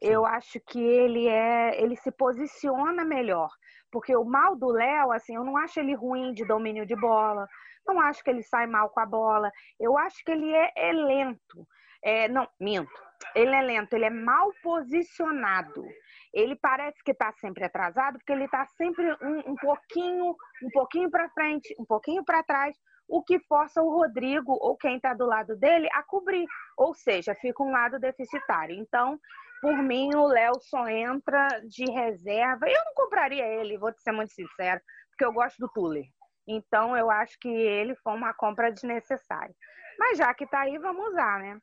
eu 0.00 0.24
acho 0.24 0.58
que 0.60 0.80
ele 0.80 1.28
é, 1.28 1.82
ele 1.82 1.96
se 1.96 2.10
posiciona 2.10 3.04
melhor. 3.04 3.50
Porque 3.90 4.16
o 4.16 4.24
mal 4.24 4.56
do 4.56 4.68
Léo, 4.68 5.12
assim, 5.12 5.34
eu 5.34 5.44
não 5.44 5.56
acho 5.56 5.78
ele 5.78 5.94
ruim 5.94 6.32
de 6.32 6.46
domínio 6.46 6.86
de 6.86 6.96
bola, 6.96 7.46
não 7.86 8.00
acho 8.00 8.22
que 8.22 8.30
ele 8.30 8.42
sai 8.42 8.66
mal 8.66 8.88
com 8.90 9.00
a 9.00 9.06
bola, 9.06 9.50
eu 9.78 9.98
acho 9.98 10.24
que 10.24 10.30
ele 10.30 10.50
é, 10.54 10.72
é 10.76 10.92
lento. 10.92 11.66
É, 12.02 12.28
não, 12.28 12.48
minto. 12.58 13.07
Ele 13.34 13.54
é 13.54 13.62
lento, 13.62 13.94
ele 13.94 14.04
é 14.04 14.10
mal 14.10 14.52
posicionado. 14.62 15.84
Ele 16.32 16.56
parece 16.56 17.02
que 17.02 17.12
está 17.12 17.32
sempre 17.32 17.64
atrasado, 17.64 18.18
porque 18.18 18.32
ele 18.32 18.44
está 18.44 18.66
sempre 18.66 19.10
um, 19.22 19.52
um, 19.52 19.56
pouquinho, 19.56 20.36
um 20.62 20.70
pouquinho 20.72 21.10
para 21.10 21.28
frente, 21.30 21.74
um 21.78 21.84
pouquinho 21.84 22.24
para 22.24 22.42
trás, 22.42 22.76
o 23.08 23.22
que 23.22 23.40
força 23.40 23.82
o 23.82 23.90
Rodrigo 23.90 24.52
ou 24.60 24.76
quem 24.76 24.96
está 24.96 25.14
do 25.14 25.24
lado 25.24 25.56
dele 25.56 25.88
a 25.92 26.02
cobrir. 26.02 26.46
Ou 26.76 26.94
seja, 26.94 27.34
fica 27.34 27.62
um 27.62 27.70
lado 27.70 27.98
deficitário. 27.98 28.76
Então, 28.76 29.18
por 29.60 29.76
mim, 29.78 30.14
o 30.14 30.26
Léo 30.26 30.60
só 30.60 30.86
entra 30.88 31.48
de 31.66 31.90
reserva. 31.90 32.68
Eu 32.68 32.84
não 32.84 32.94
compraria 32.94 33.44
ele, 33.44 33.78
vou 33.78 33.92
te 33.92 34.02
ser 34.02 34.12
muito 34.12 34.32
sincero, 34.32 34.80
porque 35.10 35.24
eu 35.24 35.32
gosto 35.32 35.58
do 35.58 35.68
Tuller. 35.68 36.04
Então, 36.46 36.96
eu 36.96 37.10
acho 37.10 37.38
que 37.40 37.48
ele 37.48 37.94
foi 37.96 38.14
uma 38.14 38.32
compra 38.34 38.70
desnecessária. 38.70 39.54
Mas 39.98 40.18
já 40.18 40.32
que 40.32 40.44
está 40.44 40.60
aí, 40.60 40.78
vamos 40.78 41.08
usar, 41.08 41.40
né? 41.40 41.58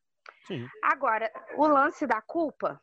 Sim. 0.46 0.68
Agora, 0.82 1.30
o 1.56 1.66
lance 1.66 2.06
da 2.06 2.20
culpa, 2.22 2.80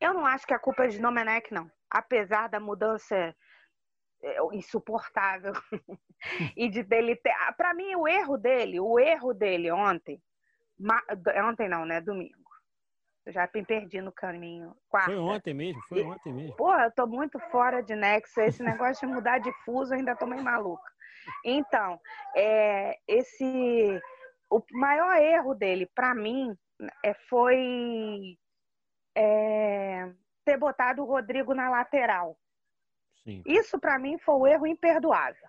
eu 0.00 0.14
não 0.14 0.24
acho 0.26 0.46
que 0.46 0.54
a 0.54 0.58
culpa 0.58 0.84
é 0.84 0.88
de 0.88 1.00
Domenech, 1.00 1.52
não. 1.52 1.70
Apesar 1.90 2.48
da 2.48 2.60
mudança 2.60 3.34
é, 4.22 4.36
insuportável 4.52 5.52
e 6.56 6.68
de 6.68 6.82
dele 6.82 7.16
ter. 7.16 7.30
Ah, 7.30 7.52
Para 7.52 7.74
mim, 7.74 7.94
o 7.96 8.06
erro 8.06 8.36
dele, 8.36 8.78
o 8.80 8.98
erro 8.98 9.34
dele 9.34 9.70
ontem, 9.70 10.22
ontem 11.48 11.68
não, 11.68 11.84
né? 11.84 12.00
Domingo. 12.00 12.38
Eu 13.26 13.32
já 13.32 13.48
me 13.54 13.64
perdi 13.64 14.00
no 14.00 14.12
caminho. 14.12 14.74
Quarta. 14.88 15.10
Foi 15.10 15.18
ontem 15.18 15.52
mesmo, 15.52 15.82
foi 15.88 16.02
ontem 16.02 16.32
mesmo. 16.32 16.56
Porra, 16.56 16.84
eu 16.84 16.90
tô 16.92 17.06
muito 17.06 17.38
fora 17.50 17.82
de 17.82 17.94
nexo. 17.94 18.40
Esse 18.40 18.62
negócio 18.62 19.06
de 19.06 19.14
mudar 19.14 19.38
de 19.38 19.52
fuso, 19.64 19.92
eu 19.92 19.98
ainda 19.98 20.16
tô 20.16 20.26
meio 20.26 20.42
maluca. 20.42 20.90
Então, 21.44 22.00
é, 22.34 22.98
esse 23.06 24.00
o 24.50 24.62
maior 24.72 25.16
erro 25.16 25.54
dele, 25.54 25.86
para 25.94 26.14
mim, 26.14 26.56
é, 27.04 27.14
foi 27.28 28.36
é, 29.16 30.12
ter 30.44 30.56
botado 30.56 31.02
o 31.02 31.06
Rodrigo 31.06 31.54
na 31.54 31.70
lateral. 31.70 32.36
Sim. 33.22 33.42
Isso, 33.46 33.78
para 33.78 33.98
mim, 33.98 34.18
foi 34.18 34.34
o 34.34 34.38
um 34.40 34.46
erro 34.46 34.66
imperdoável. 34.66 35.48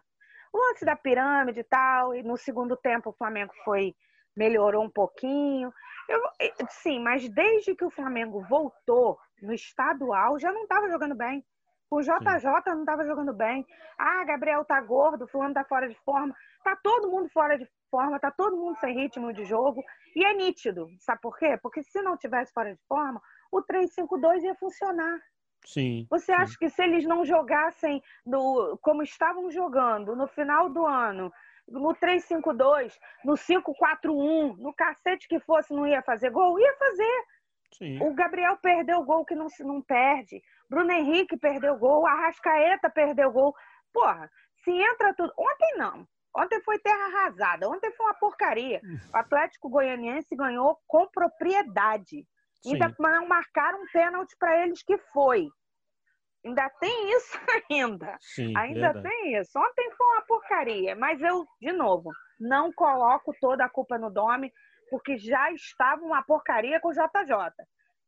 O 0.54 0.58
lance 0.58 0.86
da 0.86 0.96
pirâmide 0.96 1.62
e 1.62 1.64
tal, 1.64 2.14
e 2.14 2.22
no 2.22 2.38
segundo 2.38 2.76
tempo 2.78 3.10
o 3.10 3.14
Flamengo 3.14 3.54
foi 3.64 3.96
melhorou 4.36 4.84
um 4.84 4.90
pouquinho. 4.90 5.74
Eu, 6.08 6.22
sim, 6.70 7.00
mas 7.00 7.28
desde 7.30 7.76
que 7.76 7.86
o 7.86 7.90
Flamengo 7.90 8.46
voltou 8.48 9.18
no 9.42 9.54
estadual, 9.54 10.38
já 10.40 10.52
não 10.52 10.64
estava 10.64 10.90
jogando 10.90 11.16
bem. 11.16 11.44
O 11.90 12.02
JJ 12.02 12.46
não 12.68 12.82
estava 12.82 13.06
jogando 13.06 13.34
bem. 13.34 13.66
Ah, 13.98 14.24
Gabriel 14.24 14.64
tá 14.64 14.80
gordo, 14.80 15.28
fulano 15.28 15.54
tá 15.54 15.64
fora 15.64 15.90
de 15.90 15.96
forma. 16.06 16.36
Tá 16.64 16.78
todo 16.82 17.10
mundo 17.10 17.30
fora 17.30 17.58
de 17.58 17.68
forma, 17.92 18.20
tá 18.20 18.32
todo 18.32 18.58
mundo 18.58 18.80
sem 18.80 18.96
ritmo 18.96 19.32
de 19.34 19.44
jogo. 19.46 19.84
E 20.16 20.26
é 20.26 20.34
nítido. 20.34 20.88
Sabe 21.00 21.22
por 21.22 21.38
quê? 21.38 21.60
Porque 21.62 21.84
se 21.84 22.02
não 22.02 22.18
tivesse 22.18 22.52
fora 22.54 22.74
de 22.74 22.82
forma, 22.88 23.22
o 23.52 23.62
3-5-2 23.62 24.44
ia 24.44 24.56
funcionar. 24.56 25.20
Sim. 25.66 26.08
Você 26.10 26.32
acha 26.32 26.58
que 26.58 26.70
se 26.70 26.82
eles 26.82 27.06
não 27.06 27.24
jogassem 27.24 28.02
no, 28.26 28.80
como 28.82 29.04
estavam 29.04 29.52
jogando 29.52 30.16
no 30.16 30.28
final 30.28 30.70
do 30.70 30.88
ano, 30.88 31.32
no 31.68 31.94
3-5-2, 31.94 32.98
no 33.24 33.34
5-4-1, 33.34 34.58
no 34.58 34.74
cacete 34.74 35.28
que 35.28 35.40
fosse, 35.40 35.74
não 35.74 35.86
ia 35.86 36.02
fazer 36.02 36.32
gol? 36.32 36.60
Ia 36.60 36.76
fazer. 36.78 37.26
Sim. 37.74 38.02
O 38.02 38.14
Gabriel 38.14 38.58
perdeu 38.58 39.00
o 39.00 39.06
gol 39.06 39.24
que 39.24 39.36
não, 39.36 39.48
não 39.60 39.82
perde. 39.82 40.42
Bruno 40.70 40.92
Henrique 40.92 41.38
perdeu 41.38 41.78
gol. 41.78 42.06
Arrascaeta 42.06 42.90
perdeu 42.90 43.32
gol. 43.32 43.56
Porra, 43.94 44.30
se 44.64 44.72
entra 44.72 45.14
tudo. 45.14 45.32
Ontem 45.38 45.78
não. 45.78 46.08
Ontem 46.36 46.62
foi 46.62 46.80
terra 46.80 47.06
arrasada. 47.06 47.70
Ontem 47.70 47.92
foi 47.92 48.06
uma 48.06 48.16
porcaria. 48.16 48.82
O 49.14 49.18
Atlético 49.18 49.70
Goianiense 49.70 50.36
ganhou 50.36 50.78
com 50.88 51.08
propriedade. 51.08 52.26
Sim. 52.64 52.74
Ainda 52.74 52.96
não 53.00 53.28
marcaram 53.28 53.82
um 53.82 53.88
pênalti 53.92 54.36
para 54.40 54.64
eles 54.64 54.84
que 54.84 54.98
foi. 55.14 55.48
Ainda 56.46 56.70
tem 56.80 57.12
isso 57.16 57.38
ainda. 57.70 58.18
Sim, 58.20 58.54
ainda 58.58 58.94
verdade. 58.94 59.10
tem 59.10 59.38
isso. 59.38 59.60
Ontem 59.60 59.92
foi 59.92 60.08
uma 60.08 60.22
porcaria. 60.26 60.96
Mas 60.96 61.22
eu, 61.22 61.46
de 61.60 61.72
novo, 61.72 62.12
não 62.40 62.72
coloco 62.72 63.34
toda 63.40 63.66
a 63.66 63.70
culpa 63.70 63.98
no 63.98 64.10
Domi, 64.10 64.52
porque 64.90 65.18
já 65.18 65.52
estava 65.52 66.02
uma 66.02 66.24
porcaria 66.24 66.80
com 66.80 66.90
o 66.90 66.94
JJ. 66.94 67.54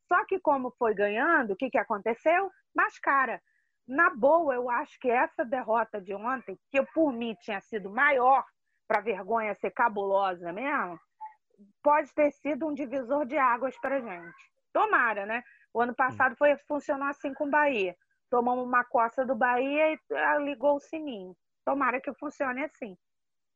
Só 0.08 0.25
que 0.25 0.39
como 0.39 0.72
foi 0.77 0.94
ganhando, 0.94 1.51
o 1.51 1.56
que, 1.56 1.70
que 1.70 1.77
aconteceu? 1.77 2.50
Mais 2.75 2.98
cara. 3.00 3.42
Na 3.88 4.10
boa, 4.10 4.56
eu 4.56 4.70
acho 4.70 4.98
que 5.00 5.10
essa 5.10 5.44
derrota 5.44 6.00
de 6.00 6.13
ontem, 6.13 6.58
que 6.72 6.82
por 6.94 7.12
mim 7.12 7.36
tinha 7.42 7.60
sido 7.60 7.90
maior, 7.90 8.46
para 8.88 9.02
vergonha 9.02 9.54
ser 9.56 9.72
cabulosa 9.72 10.52
mesmo, 10.54 11.00
pode 11.82 12.13
ter 12.13 12.32
sido 12.32 12.68
um 12.68 12.74
divisor 12.74 13.25
de 13.25 13.38
águas 13.38 13.75
para 13.80 14.02
gente. 14.02 14.52
Tomara, 14.72 15.25
né? 15.25 15.44
O 15.74 15.82
ano 15.82 15.96
passado 15.96 16.36
foi 16.36 16.56
funcionar 16.68 17.10
assim 17.10 17.34
com 17.34 17.48
o 17.48 17.50
Bahia. 17.50 17.96
Tomamos 18.30 18.66
uma 18.66 18.84
coça 18.84 19.25
do 19.25 19.36
Bahia 19.36 19.94
e 19.94 20.00
ah, 20.13 20.40
ligou 20.40 20.75
o 20.75 20.80
sininho. 20.80 21.36
Tomara 21.66 22.02
que 22.02 22.13
funcione 22.13 22.63
assim. 22.63 22.98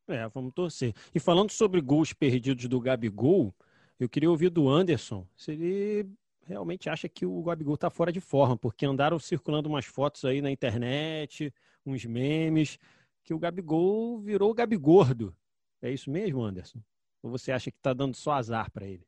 É, 0.08 0.28
vamos 0.30 0.54
torcer. 0.54 0.94
E 1.14 1.20
falando 1.20 1.52
sobre 1.52 1.82
gols 1.82 2.14
perdidos 2.14 2.68
do 2.68 2.80
Gabigol, 2.80 3.54
eu 4.00 4.08
queria 4.08 4.30
ouvir 4.30 4.50
do 4.50 4.70
Anderson 4.70 5.28
se 5.36 5.52
ele 5.52 6.10
realmente 6.48 6.90
acha 6.90 7.10
que 7.10 7.26
o 7.26 7.44
Gabigol 7.44 7.76
está 7.76 7.90
fora 7.90 8.12
de 8.12 8.22
forma, 8.22 8.58
porque 8.58 8.86
andaram 8.86 9.20
circulando 9.20 9.68
umas 9.68 9.86
fotos 9.86 10.24
aí 10.24 10.42
na 10.42 10.50
internet, 10.50 11.54
uns 11.86 12.06
memes, 12.06 12.80
que 13.24 13.34
o 13.34 13.40
Gabigol 13.40 14.20
virou 14.20 14.52
o 14.52 14.54
Gabigordo. 14.54 15.36
É 15.82 15.92
isso 15.92 16.10
mesmo, 16.10 16.44
Anderson? 16.44 16.82
Ou 17.22 17.30
você 17.30 17.52
acha 17.52 17.70
que 17.70 17.78
está 17.78 17.94
dando 17.94 18.16
só 18.16 18.32
azar 18.32 18.72
para 18.72 18.88
ele? 18.88 19.06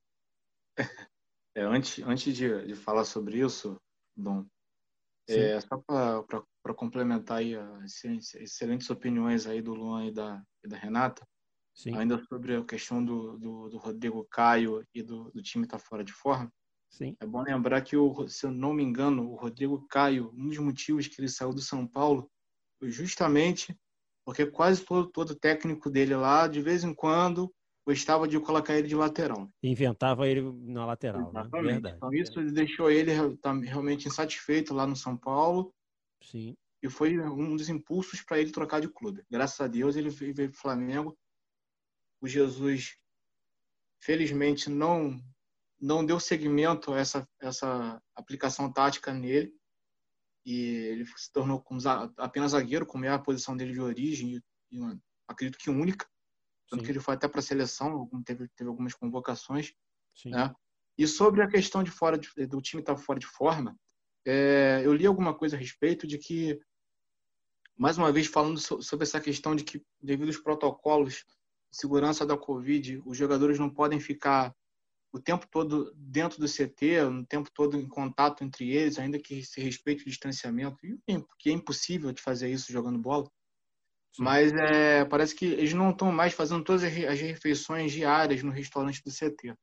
É, 1.55 1.63
antes 1.63 1.99
antes 2.05 2.35
de, 2.35 2.67
de 2.67 2.75
falar 2.75 3.03
sobre 3.03 3.39
isso, 3.39 3.75
Dom, 4.15 4.45
é, 5.27 5.59
só 5.59 5.77
para 5.81 6.73
complementar 6.75 7.39
aí 7.39 7.55
as 7.55 8.03
excelentes 8.35 8.87
opiniões 8.91 9.47
aí 9.47 9.59
do 9.59 9.73
Luan 9.73 10.05
e 10.05 10.11
da, 10.11 10.43
e 10.63 10.67
da 10.67 10.77
Renata, 10.77 11.27
Sim. 11.73 11.95
ainda 11.95 12.23
sobre 12.25 12.55
a 12.55 12.63
questão 12.63 13.03
do, 13.03 13.37
do, 13.37 13.69
do 13.69 13.77
Rodrigo 13.77 14.25
Caio 14.29 14.85
e 14.93 15.01
do, 15.01 15.31
do 15.31 15.41
time 15.41 15.65
estar 15.65 15.79
tá 15.79 15.83
fora 15.83 16.03
de 16.03 16.13
forma, 16.13 16.51
Sim. 16.89 17.15
é 17.19 17.25
bom 17.25 17.43
lembrar 17.43 17.81
que, 17.81 17.95
o, 17.95 18.27
se 18.27 18.45
eu 18.45 18.51
não 18.51 18.73
me 18.73 18.83
engano, 18.83 19.29
o 19.31 19.35
Rodrigo 19.35 19.85
Caio, 19.87 20.31
um 20.35 20.47
dos 20.47 20.57
motivos 20.57 21.07
que 21.07 21.21
ele 21.21 21.29
saiu 21.29 21.53
do 21.53 21.61
São 21.61 21.87
Paulo 21.87 22.29
foi 22.79 22.89
justamente 22.89 23.77
porque 24.25 24.45
quase 24.45 24.85
todo, 24.85 25.09
todo 25.09 25.35
técnico 25.35 25.89
dele 25.89 26.15
lá, 26.15 26.47
de 26.47 26.61
vez 26.61 26.83
em 26.83 26.93
quando, 26.93 27.51
gostava 27.85 28.27
de 28.27 28.39
colocar 28.39 28.75
ele 28.75 28.87
de 28.87 28.95
lateral. 28.95 29.49
Inventava 29.63 30.27
ele 30.27 30.41
na 30.41 30.85
lateral, 30.85 31.33
né? 31.33 31.49
Verdade. 31.51 31.95
Então 31.95 32.13
isso 32.13 32.39
deixou 32.51 32.91
ele 32.91 33.11
tá 33.37 33.51
realmente 33.53 34.07
insatisfeito 34.07 34.71
lá 34.73 34.85
no 34.85 34.95
São 34.95 35.17
Paulo. 35.17 35.73
Sim. 36.21 36.55
E 36.83 36.89
foi 36.89 37.19
um 37.19 37.55
dos 37.55 37.69
impulsos 37.69 38.21
para 38.21 38.39
ele 38.39 38.51
trocar 38.51 38.79
de 38.79 38.87
clube. 38.87 39.23
Graças 39.29 39.59
a 39.59 39.67
Deus 39.67 39.95
ele 39.95 40.11
veio 40.11 40.33
para 40.35 40.45
o 40.45 40.61
Flamengo. 40.61 41.17
O 42.21 42.27
Jesus, 42.27 42.97
felizmente, 43.99 44.69
não 44.69 45.19
não 45.79 46.05
deu 46.05 46.19
seguimento 46.19 46.93
a 46.93 46.99
essa, 46.99 47.27
essa 47.39 48.01
aplicação 48.15 48.71
tática 48.71 49.13
nele. 49.13 49.53
E 50.45 50.53
ele 50.53 51.05
se 51.05 51.31
tornou 51.31 51.63
apenas 52.17 52.51
zagueiro, 52.51 52.85
como 52.85 53.05
é 53.05 53.09
a 53.09 53.19
posição 53.19 53.55
dele 53.55 53.73
de 53.73 53.81
origem, 53.81 54.41
e, 54.71 54.79
acredito 55.27 55.59
que 55.59 55.69
única 55.69 56.07
tanto 56.69 56.81
Sim. 56.81 56.85
que 56.85 56.91
ele 56.91 56.99
foi 56.99 57.15
até 57.15 57.27
para 57.27 57.39
a 57.39 57.43
seleção, 57.43 58.07
teve, 58.23 58.47
teve 58.49 58.69
algumas 58.69 58.93
convocações. 58.93 59.73
Sim. 60.15 60.29
Né? 60.29 60.53
E 60.97 61.07
sobre 61.07 61.41
a 61.41 61.47
questão 61.47 61.81
de 61.83 61.89
fora 61.89 62.17
de, 62.17 62.29
do 62.45 62.61
time 62.61 62.81
estar 62.81 62.95
tá 62.95 63.01
fora 63.01 63.19
de 63.19 63.25
forma, 63.25 63.75
é, 64.25 64.81
eu 64.83 64.93
li 64.93 65.05
alguma 65.05 65.33
coisa 65.33 65.55
a 65.55 65.59
respeito 65.59 66.05
de 66.05 66.17
que, 66.17 66.59
mais 67.75 67.97
uma 67.97 68.11
vez 68.11 68.27
falando 68.27 68.59
sobre 68.59 69.03
essa 69.03 69.19
questão 69.19 69.55
de 69.55 69.63
que, 69.63 69.83
devido 69.99 70.27
aos 70.27 70.37
protocolos 70.37 71.25
de 71.71 71.77
segurança 71.77 72.25
da 72.25 72.37
Covid, 72.37 73.01
os 73.05 73.17
jogadores 73.17 73.57
não 73.57 73.69
podem 73.69 73.99
ficar 73.99 74.53
o 75.11 75.19
tempo 75.19 75.47
todo 75.49 75.91
dentro 75.95 76.39
do 76.39 76.47
CT, 76.47 77.01
o 77.01 77.25
tempo 77.25 77.49
todo 77.53 77.77
em 77.77 77.87
contato 77.87 78.43
entre 78.43 78.69
eles, 78.69 78.99
ainda 78.99 79.19
que 79.19 79.43
se 79.43 79.59
respeite 79.59 80.03
o 80.03 80.09
distanciamento, 80.09 80.77
porque 81.27 81.49
é 81.49 81.53
impossível 81.53 82.11
de 82.11 82.21
fazer 82.21 82.49
isso 82.49 82.71
jogando 82.71 82.99
bola. 82.99 83.29
Mas 84.17 84.51
é, 84.53 85.05
parece 85.05 85.35
que 85.35 85.45
eles 85.45 85.73
não 85.73 85.91
estão 85.91 86.11
mais 86.11 86.33
fazendo 86.33 86.63
todas 86.63 86.83
as 86.83 87.19
refeições 87.19 87.91
diárias 87.91 88.43
no 88.43 88.51
restaurante 88.51 89.01
do 89.03 89.11
CT. 89.11 89.55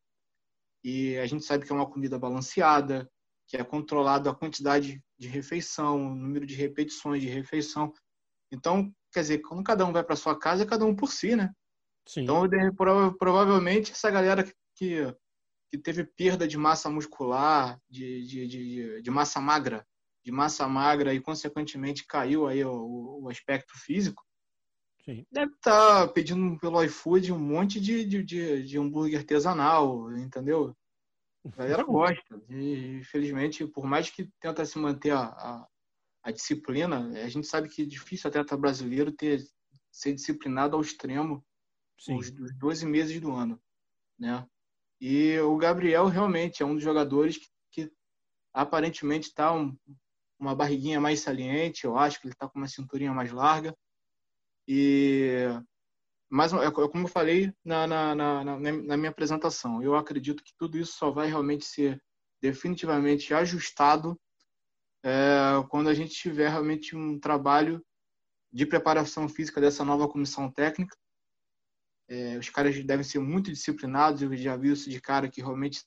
E 0.85 1.17
a 1.19 1.26
gente 1.26 1.45
sabe 1.45 1.67
que 1.67 1.73
é 1.73 1.75
uma 1.75 1.91
comida 1.91 2.19
balanceada, 2.19 3.11
que 3.49 3.57
é 3.57 3.65
controlado 3.65 4.29
a 4.29 4.35
quantidade 4.35 5.03
de 5.19 5.29
refeição, 5.29 6.12
o 6.12 6.15
número 6.15 6.47
de 6.47 6.55
repetições 6.55 7.23
de 7.23 7.29
refeição. 7.29 7.93
Então, 8.53 8.93
quer 9.12 9.21
dizer, 9.21 9.38
quando 9.38 9.65
cada 9.65 9.85
um 9.85 9.93
vai 9.93 10.05
para 10.05 10.17
sua 10.17 10.38
casa, 10.38 10.62
é 10.62 10.67
cada 10.67 10.85
um 10.85 10.95
por 10.95 11.11
si, 11.12 11.37
né? 11.37 11.53
Sim. 12.07 12.23
Então, 12.23 12.49
provavelmente, 13.19 13.93
essa 13.93 14.11
galera 14.11 14.45
que, 14.76 15.03
que 15.70 15.78
teve 15.78 16.04
perda 16.04 16.46
de 16.46 16.56
massa 16.56 16.88
muscular, 16.88 17.80
de, 17.88 18.26
de, 18.26 18.46
de, 18.46 19.02
de 19.02 19.11
massa 19.11 19.40
magra, 19.40 19.87
de 20.25 20.32
massa 20.32 20.66
magra 20.68 21.14
e, 21.14 21.20
consequentemente, 21.20 22.06
caiu 22.06 22.46
aí 22.46 22.64
o, 22.64 23.20
o 23.23 23.28
aspecto 23.28 23.76
físico, 23.78 24.26
Sim. 25.06 25.25
Deve 25.30 25.52
estar 25.52 26.08
tá 26.08 26.12
pedindo 26.12 26.58
pelo 26.58 26.82
iFood 26.82 27.32
um 27.32 27.38
monte 27.38 27.80
de, 27.80 28.04
de, 28.04 28.25
de, 28.25 28.62
de 28.64 28.78
hambúrguer 28.78 29.20
artesanal, 29.20 30.11
entendeu? 30.18 30.76
A 31.44 31.56
galera 31.56 31.85
gosta. 31.87 32.42
E, 32.50 32.99
infelizmente, 32.99 33.64
por 33.68 33.87
mais 33.87 34.11
que 34.11 34.28
tenta 34.40 34.64
se 34.64 34.76
manter 34.80 35.12
a, 35.12 35.26
a, 35.26 35.68
a 36.25 36.32
disciplina, 36.32 37.06
a 37.23 37.28
gente 37.28 37.46
sabe 37.46 37.68
que 37.68 37.82
é 37.82 37.87
difícil 37.87 38.28
atleta 38.28 38.56
brasileiro 38.56 39.12
ter 39.12 39.40
ser 39.92 40.12
disciplinado 40.12 40.75
ao 40.75 40.82
extremo 40.82 41.42
Sim. 41.99 42.16
os, 42.18 42.28
os 42.28 42.52
12 42.58 42.85
meses 42.85 43.20
do 43.20 43.30
ano, 43.30 43.62
né? 44.18 44.44
E 45.00 45.38
o 45.41 45.57
Gabriel 45.57 46.07
realmente 46.07 46.62
é 46.62 46.67
um 46.67 46.75
dos 46.75 46.83
jogadores 46.83 47.37
que, 47.37 47.47
que 47.71 47.93
aparentemente 48.53 49.29
está 49.29 49.53
um, 49.53 49.76
uma 50.38 50.55
barriguinha 50.55 51.00
mais 51.00 51.21
saliente, 51.21 51.85
eu 51.85 51.97
acho 51.97 52.21
que 52.21 52.26
ele 52.26 52.35
está 52.35 52.49
com 52.49 52.59
uma 52.59 52.69
cinturinha 52.69 53.12
mais 53.12 53.33
larga. 53.33 53.76
E 54.69 55.47
mas 56.29 56.53
é, 56.53 56.65
é 56.65 56.71
como 56.71 57.05
eu 57.05 57.09
falei 57.09 57.53
na, 57.65 57.87
na, 57.87 58.15
na, 58.15 58.45
na, 58.45 58.97
minha 58.97 59.11
apresentação, 59.11 59.83
eu 59.83 59.95
acredito 59.95 60.43
que 60.43 60.53
tudo 60.59 60.76
isso 60.76 60.93
só 60.95 61.11
vai 61.11 61.29
realmente 61.29 61.65
ser 61.65 62.03
definitivamente 62.43 63.33
ajustado 63.33 64.19
é, 65.05 65.62
quando 65.71 65.88
a 65.88 65.95
gente 65.95 66.15
tiver 66.15 66.49
realmente 66.49 66.97
um 66.97 67.19
trabalho 67.19 67.81
de 68.53 68.67
preparação 68.67 69.29
física 69.29 69.61
dessa 69.61 69.85
nova 69.85 70.09
comissão 70.09 70.50
técnica. 70.50 70.97
É, 72.09 72.39
os 72.39 72.49
caras 72.51 72.83
devem 72.85 73.05
ser 73.05 73.19
muito 73.19 73.51
disciplinados, 73.51 74.23
eu 74.23 74.35
já 74.37 74.57
vi 74.57 74.71
isso 74.71 74.89
de 74.89 75.01
cara 75.01 75.29
que 75.29 75.41
realmente 75.41 75.85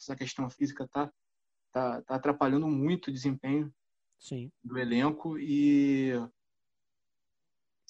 essa 0.00 0.16
questão 0.16 0.48
física 0.48 0.84
está 0.84 1.12
tá, 1.72 2.02
tá 2.02 2.14
atrapalhando 2.14 2.66
muito 2.66 3.08
o 3.08 3.12
desempenho 3.12 3.72
Sim. 4.18 4.50
do 4.64 4.78
elenco 4.78 5.38
e 5.38 6.12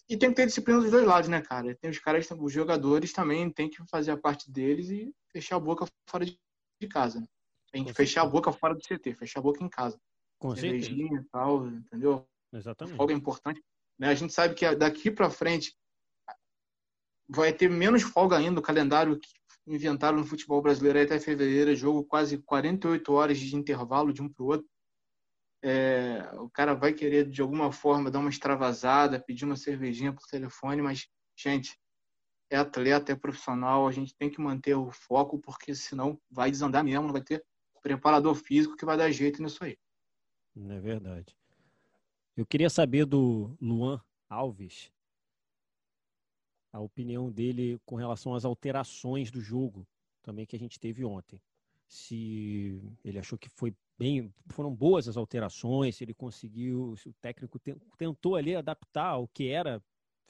e 0.08 0.16
tem 0.16 0.30
que 0.30 0.36
ter 0.36 0.46
disciplina 0.46 0.80
dos 0.80 0.90
dois 0.90 1.06
lados, 1.06 1.28
né, 1.28 1.40
cara? 1.40 1.74
Tem 1.76 1.88
os 1.88 1.98
caras, 1.98 2.28
os 2.30 2.52
jogadores 2.52 3.12
também 3.12 3.50
tem 3.50 3.70
que 3.70 3.82
fazer 3.86 4.10
a 4.10 4.16
parte 4.16 4.50
deles 4.50 4.90
e 4.90 5.14
fechar 5.30 5.56
a 5.56 5.60
boca 5.60 5.86
fora 6.06 6.26
de 6.26 6.36
casa. 6.90 7.20
Né? 7.20 7.26
Tem 7.70 7.84
que 7.84 7.94
fechar 7.94 8.22
a 8.22 8.26
boca 8.26 8.52
fora 8.52 8.74
do 8.74 8.80
CT, 8.82 9.14
fechar 9.14 9.40
a 9.40 9.42
boca 9.42 9.64
em 9.64 9.68
casa. 9.68 9.98
Com 10.38 10.54
e 10.54 11.24
tal, 11.30 11.66
entendeu? 11.66 12.26
Exatamente. 12.52 12.96
Folga 12.96 13.14
é 13.14 13.16
importante. 13.16 13.62
Né? 13.98 14.08
A 14.08 14.14
gente 14.14 14.32
sabe 14.32 14.54
que 14.54 14.74
daqui 14.74 15.10
para 15.10 15.30
frente 15.30 15.74
vai 17.34 17.52
ter 17.52 17.68
menos 17.68 18.02
folga 18.02 18.36
ainda. 18.36 18.60
O 18.60 18.62
calendário 18.62 19.18
que 19.18 19.28
inventaram 19.66 20.18
no 20.18 20.26
futebol 20.26 20.60
brasileiro 20.60 21.00
até 21.00 21.18
fevereiro, 21.20 21.70
é 21.70 21.74
jogo 21.74 22.04
quase 22.04 22.38
48 22.38 23.12
horas 23.12 23.38
de 23.38 23.54
intervalo 23.54 24.12
de 24.12 24.20
um 24.20 24.28
para 24.28 24.42
o 24.42 24.46
outro 24.46 24.68
é, 25.62 26.28
o 26.38 26.50
cara 26.50 26.74
vai 26.74 26.92
querer 26.92 27.28
de 27.28 27.40
alguma 27.40 27.70
forma 27.70 28.10
dar 28.10 28.18
uma 28.18 28.28
extravasada, 28.28 29.20
pedir 29.20 29.44
uma 29.44 29.56
cervejinha 29.56 30.12
por 30.12 30.26
telefone, 30.26 30.82
mas, 30.82 31.08
gente, 31.36 31.78
é 32.50 32.56
atleta, 32.56 33.12
é 33.12 33.16
profissional, 33.16 33.86
a 33.86 33.92
gente 33.92 34.14
tem 34.16 34.28
que 34.28 34.40
manter 34.40 34.74
o 34.74 34.90
foco, 34.90 35.38
porque 35.38 35.74
senão 35.74 36.20
vai 36.28 36.50
desandar 36.50 36.82
mesmo, 36.82 37.04
não 37.04 37.12
vai 37.12 37.22
ter 37.22 37.44
preparador 37.80 38.34
físico 38.34 38.76
que 38.76 38.84
vai 38.84 38.96
dar 38.96 39.10
jeito 39.10 39.42
nisso 39.42 39.62
aí. 39.64 39.78
É 40.56 40.80
verdade. 40.80 41.36
Eu 42.36 42.44
queria 42.44 42.68
saber 42.68 43.04
do 43.04 43.56
Luan 43.60 44.00
Alves 44.28 44.90
a 46.72 46.80
opinião 46.80 47.30
dele 47.30 47.78
com 47.84 47.96
relação 47.96 48.34
às 48.34 48.44
alterações 48.44 49.30
do 49.30 49.40
jogo 49.40 49.86
também 50.22 50.46
que 50.46 50.56
a 50.56 50.58
gente 50.58 50.80
teve 50.80 51.04
ontem. 51.04 51.40
Se 51.86 52.80
ele 53.04 53.18
achou 53.18 53.38
que 53.38 53.48
foi 53.50 53.74
bem, 53.98 54.32
foram 54.46 54.74
boas 54.74 55.06
as 55.06 55.16
alterações, 55.16 55.96
se 55.96 56.04
ele 56.04 56.14
conseguiu, 56.14 56.96
se 56.96 57.08
o 57.08 57.14
técnico 57.20 57.60
tentou 57.98 58.36
ali 58.36 58.56
adaptar 58.56 59.08
ao 59.08 59.28
que 59.28 59.48
era 59.48 59.82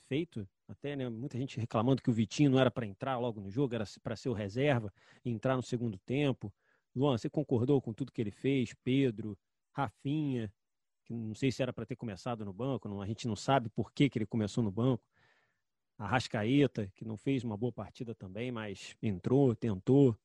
feito, 0.08 0.46
até 0.66 0.96
né, 0.96 1.08
muita 1.08 1.38
gente 1.38 1.60
reclamando 1.60 2.02
que 2.02 2.10
o 2.10 2.12
Vitinho 2.12 2.50
não 2.50 2.58
era 2.58 2.70
para 2.70 2.86
entrar 2.86 3.18
logo 3.18 3.40
no 3.40 3.50
jogo, 3.50 3.74
era 3.74 3.84
para 4.02 4.16
ser 4.16 4.28
o 4.28 4.32
reserva, 4.32 4.92
entrar 5.24 5.56
no 5.56 5.62
segundo 5.62 5.98
tempo. 5.98 6.52
Luan, 6.94 7.16
você 7.16 7.30
concordou 7.30 7.80
com 7.80 7.92
tudo 7.92 8.12
que 8.12 8.20
ele 8.20 8.30
fez? 8.30 8.74
Pedro, 8.82 9.38
Rafinha, 9.72 10.52
que 11.04 11.14
não 11.14 11.34
sei 11.34 11.50
se 11.50 11.62
era 11.62 11.72
para 11.72 11.86
ter 11.86 11.96
começado 11.96 12.44
no 12.44 12.52
banco, 12.52 12.88
não, 12.88 13.00
a 13.00 13.06
gente 13.06 13.26
não 13.26 13.36
sabe 13.36 13.68
por 13.70 13.92
que, 13.92 14.10
que 14.10 14.18
ele 14.18 14.26
começou 14.26 14.62
no 14.62 14.70
banco. 14.70 15.02
A 16.02 16.06
Rascaeta, 16.06 16.90
que 16.94 17.04
não 17.04 17.16
fez 17.16 17.44
uma 17.44 17.56
boa 17.56 17.72
partida 17.72 18.14
também, 18.14 18.50
mas 18.50 18.96
entrou, 19.02 19.54
tentou 19.54 20.16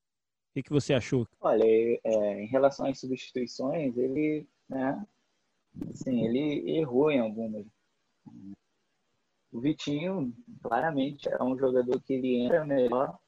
que, 0.57 0.63
que 0.63 0.71
você 0.71 0.93
achou? 0.93 1.27
Olha, 1.39 1.63
é, 1.63 2.43
em 2.43 2.47
relação 2.47 2.87
às 2.87 2.99
substituições, 2.99 3.95
ele, 3.95 4.47
né, 4.67 5.05
assim, 5.91 6.25
ele 6.25 6.77
errou 6.77 7.11
em 7.11 7.19
algumas. 7.19 7.63
O 9.51 9.59
Vitinho, 9.61 10.33
claramente, 10.63 11.29
é 11.29 11.43
um 11.43 11.57
jogador 11.57 12.01
que 12.01 12.13
ele 12.13 12.37
entra 12.37 12.65
melhor 12.65 13.19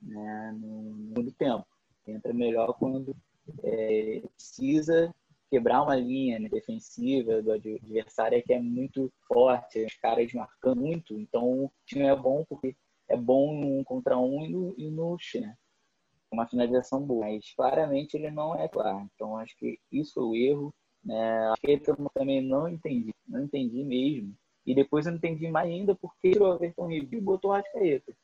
né, 0.00 0.56
no, 0.58 0.92
no 1.22 1.32
tempo. 1.32 1.66
Entra 2.06 2.32
melhor 2.32 2.72
quando 2.78 3.14
é, 3.62 4.22
precisa 4.34 5.14
quebrar 5.50 5.82
uma 5.82 5.96
linha 5.96 6.38
né, 6.38 6.48
defensiva 6.48 7.42
do 7.42 7.52
adversário 7.52 8.42
que 8.42 8.52
é 8.52 8.60
muito 8.60 9.12
forte, 9.26 9.84
os 9.84 9.94
caras 9.94 10.32
marcam 10.32 10.74
muito. 10.74 11.18
Então, 11.18 11.64
o 11.64 11.72
time 11.86 12.04
é 12.04 12.14
bom 12.14 12.44
porque 12.48 12.76
é 13.08 13.16
bom 13.16 13.78
um 13.78 13.84
contra 13.84 14.18
um 14.18 14.44
e 14.44 14.48
no, 14.48 14.74
e 14.76 14.90
no 14.90 15.16
né? 15.36 15.56
uma 16.30 16.46
finalização 16.46 17.02
boa, 17.02 17.26
mas 17.26 17.52
claramente 17.54 18.16
ele 18.16 18.30
não 18.30 18.54
é 18.54 18.68
claro. 18.68 19.08
Então 19.14 19.36
acho 19.36 19.56
que 19.56 19.78
isso 19.90 20.14
foi 20.14 20.24
o 20.24 20.36
erro. 20.36 20.74
Né? 21.02 21.48
A 21.48 21.54
eu 21.62 22.10
também 22.12 22.42
não 22.42 22.68
entendi, 22.68 23.14
não 23.26 23.42
entendi 23.42 23.82
mesmo. 23.84 24.34
E 24.66 24.74
depois 24.74 25.06
eu 25.06 25.12
não 25.12 25.18
entendi 25.18 25.48
mais 25.48 25.70
ainda 25.70 25.94
porque 25.94 26.38
o 26.38 26.54
Everton 26.54 26.88
Ribeiro 26.88 27.24
botou 27.24 27.50
o 27.50 27.54
Arrascaeta. 27.54 28.14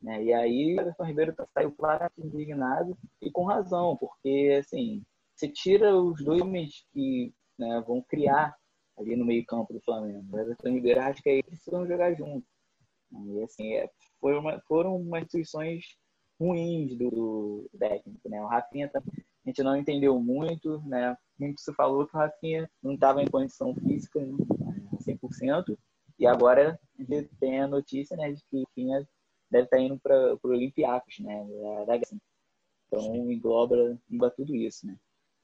Né? 0.00 0.24
E 0.24 0.32
aí 0.32 0.74
o 0.74 0.80
Everton 0.80 1.04
Ribeiro 1.04 1.34
saiu 1.52 1.72
claramente 1.72 2.26
indignado 2.26 2.96
e 3.20 3.30
com 3.30 3.44
razão, 3.44 3.96
porque 3.96 4.56
assim, 4.58 5.02
você 5.42 5.48
tira 5.48 5.96
os 5.96 6.22
dois 6.22 6.42
que 6.92 7.34
né, 7.58 7.82
vão 7.84 8.00
criar 8.02 8.54
ali 8.96 9.16
no 9.16 9.24
meio 9.24 9.44
campo 9.44 9.72
do 9.72 9.80
Flamengo. 9.80 10.24
O 10.30 10.38
Everton 10.38 10.68
Ribeiro 10.68 11.00
e 11.00 11.02
Arrascaeta 11.02 11.48
precisam 11.48 11.86
jogar 11.86 12.14
juntos. 12.14 12.48
E 13.26 13.42
assim, 13.42 13.72
é, 13.74 13.90
foram, 14.20 14.38
uma, 14.38 14.60
foram 14.68 14.96
umas 14.96 15.24
instituições 15.24 15.84
ruins 16.40 16.96
do, 16.96 17.10
do 17.10 17.78
técnico, 17.78 18.28
né? 18.28 18.40
O 18.40 18.46
Rafinha 18.46 18.88
tá, 18.88 19.00
a 19.00 19.48
gente 19.48 19.62
não 19.64 19.76
entendeu 19.76 20.18
muito, 20.20 20.80
né? 20.86 21.16
Muito 21.38 21.60
se 21.60 21.74
falou 21.74 22.06
que 22.06 22.16
o 22.16 22.18
Rafinha 22.20 22.70
não 22.80 22.94
estava 22.94 23.20
em 23.20 23.28
condição 23.28 23.74
física 23.74 24.20
né? 24.20 24.36
100%, 25.04 25.76
e 26.20 26.26
agora 26.26 26.78
a 26.98 27.02
gente 27.02 27.28
tem 27.40 27.60
a 27.60 27.66
notícia, 27.66 28.16
né, 28.16 28.30
de 28.30 28.40
que 28.44 28.58
o 28.58 28.60
Rafinha 28.60 29.08
deve 29.50 29.64
estar 29.64 29.76
tá 29.76 29.82
indo 29.82 29.98
para 29.98 30.34
o 30.34 30.38
Olympiacos, 30.44 31.18
né, 31.18 31.44
da, 31.84 31.96
da 31.96 32.00
Então 32.86 33.16
engloba, 33.16 33.98
engloba 34.08 34.32
tudo 34.36 34.54
isso, 34.54 34.86
né? 34.86 34.96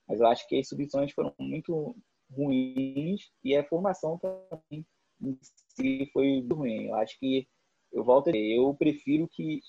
Mas 0.08 0.20
eu 0.20 0.26
acho 0.26 0.48
que 0.48 0.58
as 0.58 0.68
substituições 0.68 1.12
foram 1.12 1.34
muito 1.38 1.94
ruins 2.30 3.30
e 3.44 3.56
a 3.56 3.64
formação 3.64 4.18
também 4.18 4.86
em 5.20 5.38
si 5.42 6.08
foi 6.12 6.46
ruim. 6.50 6.86
Eu 6.86 6.94
acho 6.94 7.18
que 7.18 7.46
eu 7.92 8.04
volto 8.04 8.28
a 8.28 8.32
dizer, 8.32 8.56
eu 8.56 8.74
prefiro 8.74 9.28
que 9.28 9.60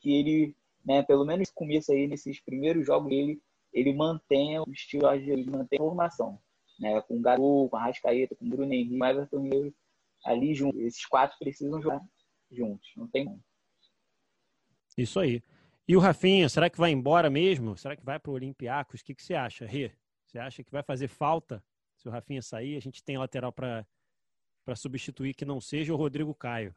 que 0.00 0.12
ele 0.12 0.56
né, 0.84 1.02
pelo 1.02 1.24
menos 1.24 1.48
no 1.48 1.54
começo 1.54 1.92
aí, 1.92 2.06
nesses 2.06 2.40
primeiros 2.40 2.86
jogos, 2.86 3.10
ele, 3.12 3.40
ele 3.72 3.94
mantém 3.94 4.58
o 4.58 4.64
estilo, 4.70 5.08
ele 5.12 5.48
mantém 5.48 5.78
a 5.78 5.82
formação, 5.82 6.38
né, 6.78 7.00
com 7.02 7.16
o 7.16 7.20
Garoto, 7.20 7.70
com 7.70 7.76
a 7.76 7.84
Rascaeta, 7.84 8.34
com 8.34 8.44
o 8.44 8.48
Bruno 8.48 8.72
Henrique, 8.72 8.98
o 8.98 9.04
Everton 9.04 9.42
Ribeiro 9.42 9.74
ali 10.24 10.54
juntos. 10.54 10.80
Esses 10.80 11.06
quatro 11.06 11.38
precisam 11.38 11.80
jogar 11.80 12.02
juntos, 12.50 12.90
não 12.96 13.08
tem 13.08 13.24
como. 13.24 13.42
Isso 14.96 15.18
aí. 15.20 15.42
E 15.88 15.96
o 15.96 16.00
Rafinha, 16.00 16.48
será 16.48 16.70
que 16.70 16.78
vai 16.78 16.90
embora 16.90 17.28
mesmo? 17.28 17.76
Será 17.76 17.96
que 17.96 18.04
vai 18.04 18.18
para 18.18 18.30
o 18.30 18.34
Olympiacos? 18.34 19.00
O 19.00 19.04
que, 19.04 19.14
que 19.14 19.22
você 19.22 19.34
acha, 19.34 19.66
Rê? 19.66 19.92
Você 20.26 20.38
acha 20.38 20.62
que 20.62 20.70
vai 20.70 20.82
fazer 20.82 21.08
falta 21.08 21.62
se 21.96 22.08
o 22.08 22.10
Rafinha 22.10 22.40
sair? 22.40 22.76
A 22.76 22.80
gente 22.80 23.02
tem 23.02 23.18
lateral 23.18 23.52
para 23.52 23.84
substituir 24.76 25.34
que 25.34 25.44
não 25.44 25.60
seja 25.60 25.92
o 25.92 25.96
Rodrigo 25.96 26.34
Caio. 26.34 26.74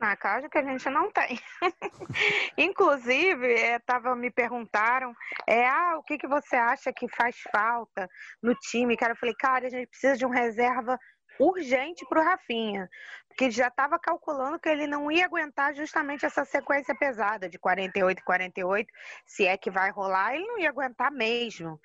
Na 0.00 0.16
casa 0.16 0.48
que 0.48 0.56
a 0.56 0.64
gente 0.64 0.88
não 0.88 1.10
tem. 1.10 1.38
Inclusive, 2.56 3.52
é, 3.52 3.78
tava, 3.80 4.16
me 4.16 4.30
perguntaram, 4.30 5.14
é, 5.46 5.66
ah, 5.66 5.98
o 5.98 6.02
que, 6.02 6.16
que 6.16 6.26
você 6.26 6.56
acha 6.56 6.90
que 6.90 7.06
faz 7.08 7.36
falta 7.52 8.08
no 8.42 8.54
time? 8.54 8.96
Cara, 8.96 9.12
eu 9.12 9.16
falei, 9.16 9.34
cara, 9.38 9.66
a 9.66 9.70
gente 9.70 9.88
precisa 9.88 10.16
de 10.16 10.24
um 10.24 10.30
reserva 10.30 10.98
urgente 11.40 12.04
para 12.06 12.20
o 12.20 12.24
Rafinha, 12.24 12.88
porque 13.28 13.50
já 13.50 13.68
estava 13.68 13.98
calculando 13.98 14.58
que 14.58 14.68
ele 14.68 14.86
não 14.86 15.10
ia 15.10 15.24
aguentar 15.24 15.74
justamente 15.74 16.26
essa 16.26 16.44
sequência 16.44 16.94
pesada 16.94 17.48
de 17.48 17.58
48 17.58 18.18
e 18.18 18.22
48, 18.22 18.92
se 19.24 19.46
é 19.46 19.56
que 19.56 19.70
vai 19.70 19.90
rolar, 19.90 20.34
ele 20.34 20.46
não 20.46 20.58
ia 20.58 20.68
aguentar 20.68 21.10
mesmo. 21.10 21.80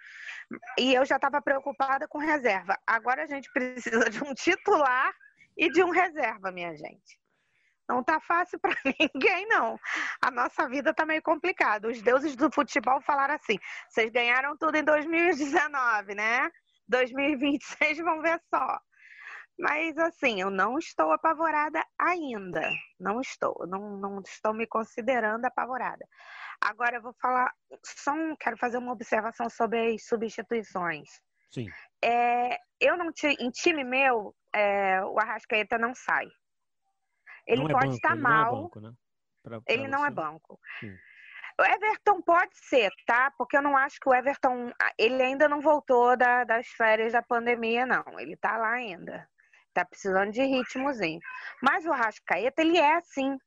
E 0.77 0.93
eu 0.93 1.05
já 1.05 1.15
estava 1.15 1.41
preocupada 1.41 2.07
com 2.07 2.17
reserva. 2.17 2.77
Agora 2.85 3.23
a 3.23 3.27
gente 3.27 3.49
precisa 3.53 4.09
de 4.09 4.23
um 4.23 4.33
titular 4.33 5.13
e 5.57 5.69
de 5.71 5.81
um 5.83 5.89
reserva, 5.89 6.51
minha 6.51 6.75
gente. 6.75 7.17
Não 7.87 8.03
tá 8.03 8.19
fácil 8.19 8.59
para 8.59 8.75
ninguém, 8.99 9.47
não. 9.47 9.79
A 10.21 10.31
nossa 10.31 10.67
vida 10.67 10.93
tá 10.93 11.05
meio 11.05 11.21
complicada. 11.21 11.87
Os 11.87 12.01
deuses 12.01 12.35
do 12.35 12.51
futebol 12.51 12.99
falaram 13.01 13.35
assim: 13.35 13.57
vocês 13.87 14.11
ganharam 14.11 14.57
tudo 14.57 14.75
em 14.75 14.83
2019, 14.83 16.15
né? 16.15 16.49
2026 16.87 17.99
vão 17.99 18.21
ver 18.21 18.41
só. 18.53 18.79
Mas 19.57 19.97
assim, 19.97 20.41
eu 20.41 20.49
não 20.49 20.77
estou 20.77 21.11
apavorada 21.11 21.81
ainda. 21.97 22.69
Não 22.99 23.21
estou. 23.21 23.65
Não, 23.67 23.97
não 23.97 24.21
estou 24.21 24.53
me 24.53 24.67
considerando 24.67 25.45
apavorada. 25.45 26.05
Agora 26.59 26.97
eu 26.97 27.01
vou 27.01 27.13
falar. 27.21 27.53
Só 27.83 28.11
um, 28.11 28.35
quero 28.35 28.57
fazer 28.57 28.77
uma 28.77 28.91
observação 28.91 29.49
sobre 29.49 29.93
as 29.95 30.05
substituições. 30.05 31.09
Sim. 31.51 31.69
É, 32.03 32.57
eu 32.81 32.97
não 32.97 33.13
te, 33.13 33.27
em 33.27 33.49
time 33.49 33.83
meu, 33.83 34.35
é, 34.53 35.01
o 35.05 35.17
Arrascaeta 35.19 35.77
não 35.77 35.95
sai. 35.95 36.27
Ele 37.47 37.61
não 37.61 37.69
é 37.69 37.73
pode 37.73 37.85
banco, 37.85 37.95
estar 37.95 38.11
ele 38.11 38.21
mal. 38.21 38.51
Não 38.51 38.59
é 38.59 38.61
banco, 38.63 38.79
né? 38.81 38.93
Pra- 39.43 39.61
pra 39.61 39.73
Ele 39.73 39.87
não 39.87 40.03
é 40.03 40.09
você. 40.09 40.15
banco. 40.15 40.59
Sim. 40.79 40.97
O 41.57 41.63
Everton 41.63 42.21
pode 42.21 42.51
ser, 42.57 42.91
tá? 43.05 43.31
Porque 43.37 43.55
eu 43.55 43.61
não 43.61 43.77
acho 43.77 43.97
que 44.01 44.09
o 44.09 44.13
Everton. 44.13 44.73
Ele 44.97 45.21
ainda 45.23 45.47
não 45.47 45.61
voltou 45.61 46.17
da- 46.17 46.43
das 46.43 46.67
férias 46.67 47.13
da 47.13 47.21
pandemia, 47.21 47.85
não. 47.85 48.03
Ele 48.19 48.35
tá 48.35 48.57
lá 48.57 48.71
ainda. 48.71 49.29
Tá 49.75 49.83
precisando 49.83 50.31
de 50.31 50.41
ritmozinho. 50.41 51.19
Mas 51.61 51.85
o 51.85 51.91
Arrascaeta, 51.91 52.61
ele 52.61 52.77
é 52.77 52.95
assim. 52.95 53.37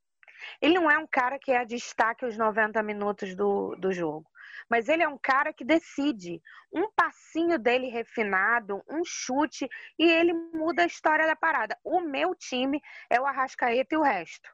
Ele 0.60 0.74
não 0.74 0.90
é 0.90 0.98
um 0.98 1.06
cara 1.06 1.38
que 1.38 1.50
é 1.50 1.64
destaque 1.64 2.26
os 2.26 2.36
90 2.36 2.82
minutos 2.82 3.34
do, 3.34 3.74
do 3.76 3.90
jogo. 3.90 4.30
Mas 4.68 4.90
ele 4.90 5.02
é 5.02 5.08
um 5.08 5.16
cara 5.16 5.54
que 5.54 5.64
decide. 5.64 6.42
Um 6.70 6.92
passinho 6.92 7.58
dele 7.58 7.88
refinado, 7.88 8.82
um 8.86 9.02
chute, 9.06 9.66
e 9.98 10.04
ele 10.04 10.34
muda 10.34 10.82
a 10.82 10.86
história 10.86 11.26
da 11.26 11.34
parada. 11.34 11.78
O 11.82 12.00
meu 12.00 12.34
time 12.34 12.78
é 13.08 13.18
o 13.18 13.24
Arrascaeta 13.24 13.94
e 13.94 13.98
o 13.98 14.02
resto. 14.02 14.50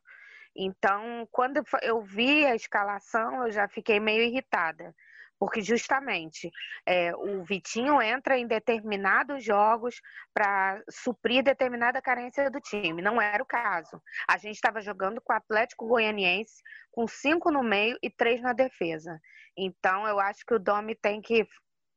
Então, 0.54 1.26
quando 1.32 1.60
eu 1.82 2.00
vi 2.00 2.46
a 2.46 2.54
escalação, 2.54 3.44
eu 3.44 3.50
já 3.50 3.66
fiquei 3.66 3.98
meio 3.98 4.22
irritada. 4.22 4.94
Porque 5.38 5.60
justamente 5.60 6.50
é, 6.86 7.14
o 7.16 7.44
Vitinho 7.44 8.00
entra 8.00 8.38
em 8.38 8.46
determinados 8.46 9.44
jogos 9.44 10.00
para 10.32 10.82
suprir 10.88 11.42
determinada 11.42 12.00
carência 12.00 12.50
do 12.50 12.60
time. 12.60 13.02
Não 13.02 13.20
era 13.20 13.42
o 13.42 13.46
caso. 13.46 14.00
A 14.28 14.38
gente 14.38 14.54
estava 14.54 14.80
jogando 14.80 15.20
com 15.20 15.32
o 15.32 15.36
Atlético 15.36 15.86
Goianiense 15.86 16.62
com 16.90 17.06
cinco 17.06 17.50
no 17.50 17.62
meio 17.62 17.98
e 18.02 18.10
três 18.10 18.40
na 18.40 18.52
defesa. 18.52 19.20
Então, 19.56 20.06
eu 20.06 20.18
acho 20.20 20.44
que 20.46 20.54
o 20.54 20.58
Domi 20.58 20.94
tem 20.94 21.20
que 21.20 21.46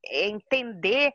entender 0.09 1.13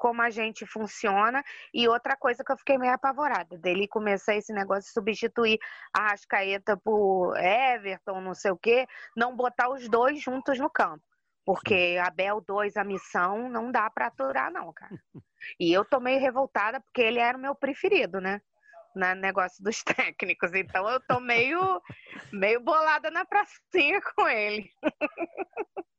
como 0.00 0.22
a 0.22 0.30
gente 0.30 0.64
funciona. 0.66 1.44
E 1.74 1.86
outra 1.86 2.16
coisa 2.16 2.42
que 2.42 2.50
eu 2.50 2.56
fiquei 2.56 2.78
meio 2.78 2.94
apavorada, 2.94 3.58
dele 3.58 3.86
começar 3.86 4.34
esse 4.34 4.52
negócio 4.52 4.84
de 4.84 4.94
substituir 4.94 5.58
a 5.92 6.08
Rascaeta 6.08 6.76
por 6.76 7.36
Everton, 7.36 8.20
não 8.22 8.34
sei 8.34 8.50
o 8.50 8.56
quê, 8.56 8.86
não 9.14 9.36
botar 9.36 9.68
os 9.68 9.88
dois 9.88 10.20
juntos 10.20 10.58
no 10.58 10.70
campo. 10.70 11.04
Porque 11.44 11.98
Abel 12.02 12.40
2, 12.40 12.76
a 12.76 12.84
missão, 12.84 13.48
não 13.48 13.70
dá 13.70 13.90
pra 13.90 14.06
aturar, 14.06 14.52
não, 14.52 14.72
cara. 14.72 15.00
E 15.58 15.72
eu 15.72 15.84
tô 15.84 15.98
meio 16.00 16.20
revoltada 16.20 16.80
porque 16.80 17.00
ele 17.00 17.18
era 17.18 17.36
o 17.36 17.40
meu 17.40 17.54
preferido, 17.54 18.20
né? 18.20 18.40
No 18.94 19.14
negócio 19.14 19.62
dos 19.62 19.82
técnicos. 19.84 20.52
Então 20.54 20.88
eu 20.88 21.00
tô 21.00 21.20
meio, 21.20 21.80
meio 22.32 22.60
bolada 22.60 23.10
na 23.10 23.24
pracinha 23.24 24.00
com 24.14 24.28
ele. 24.28 24.70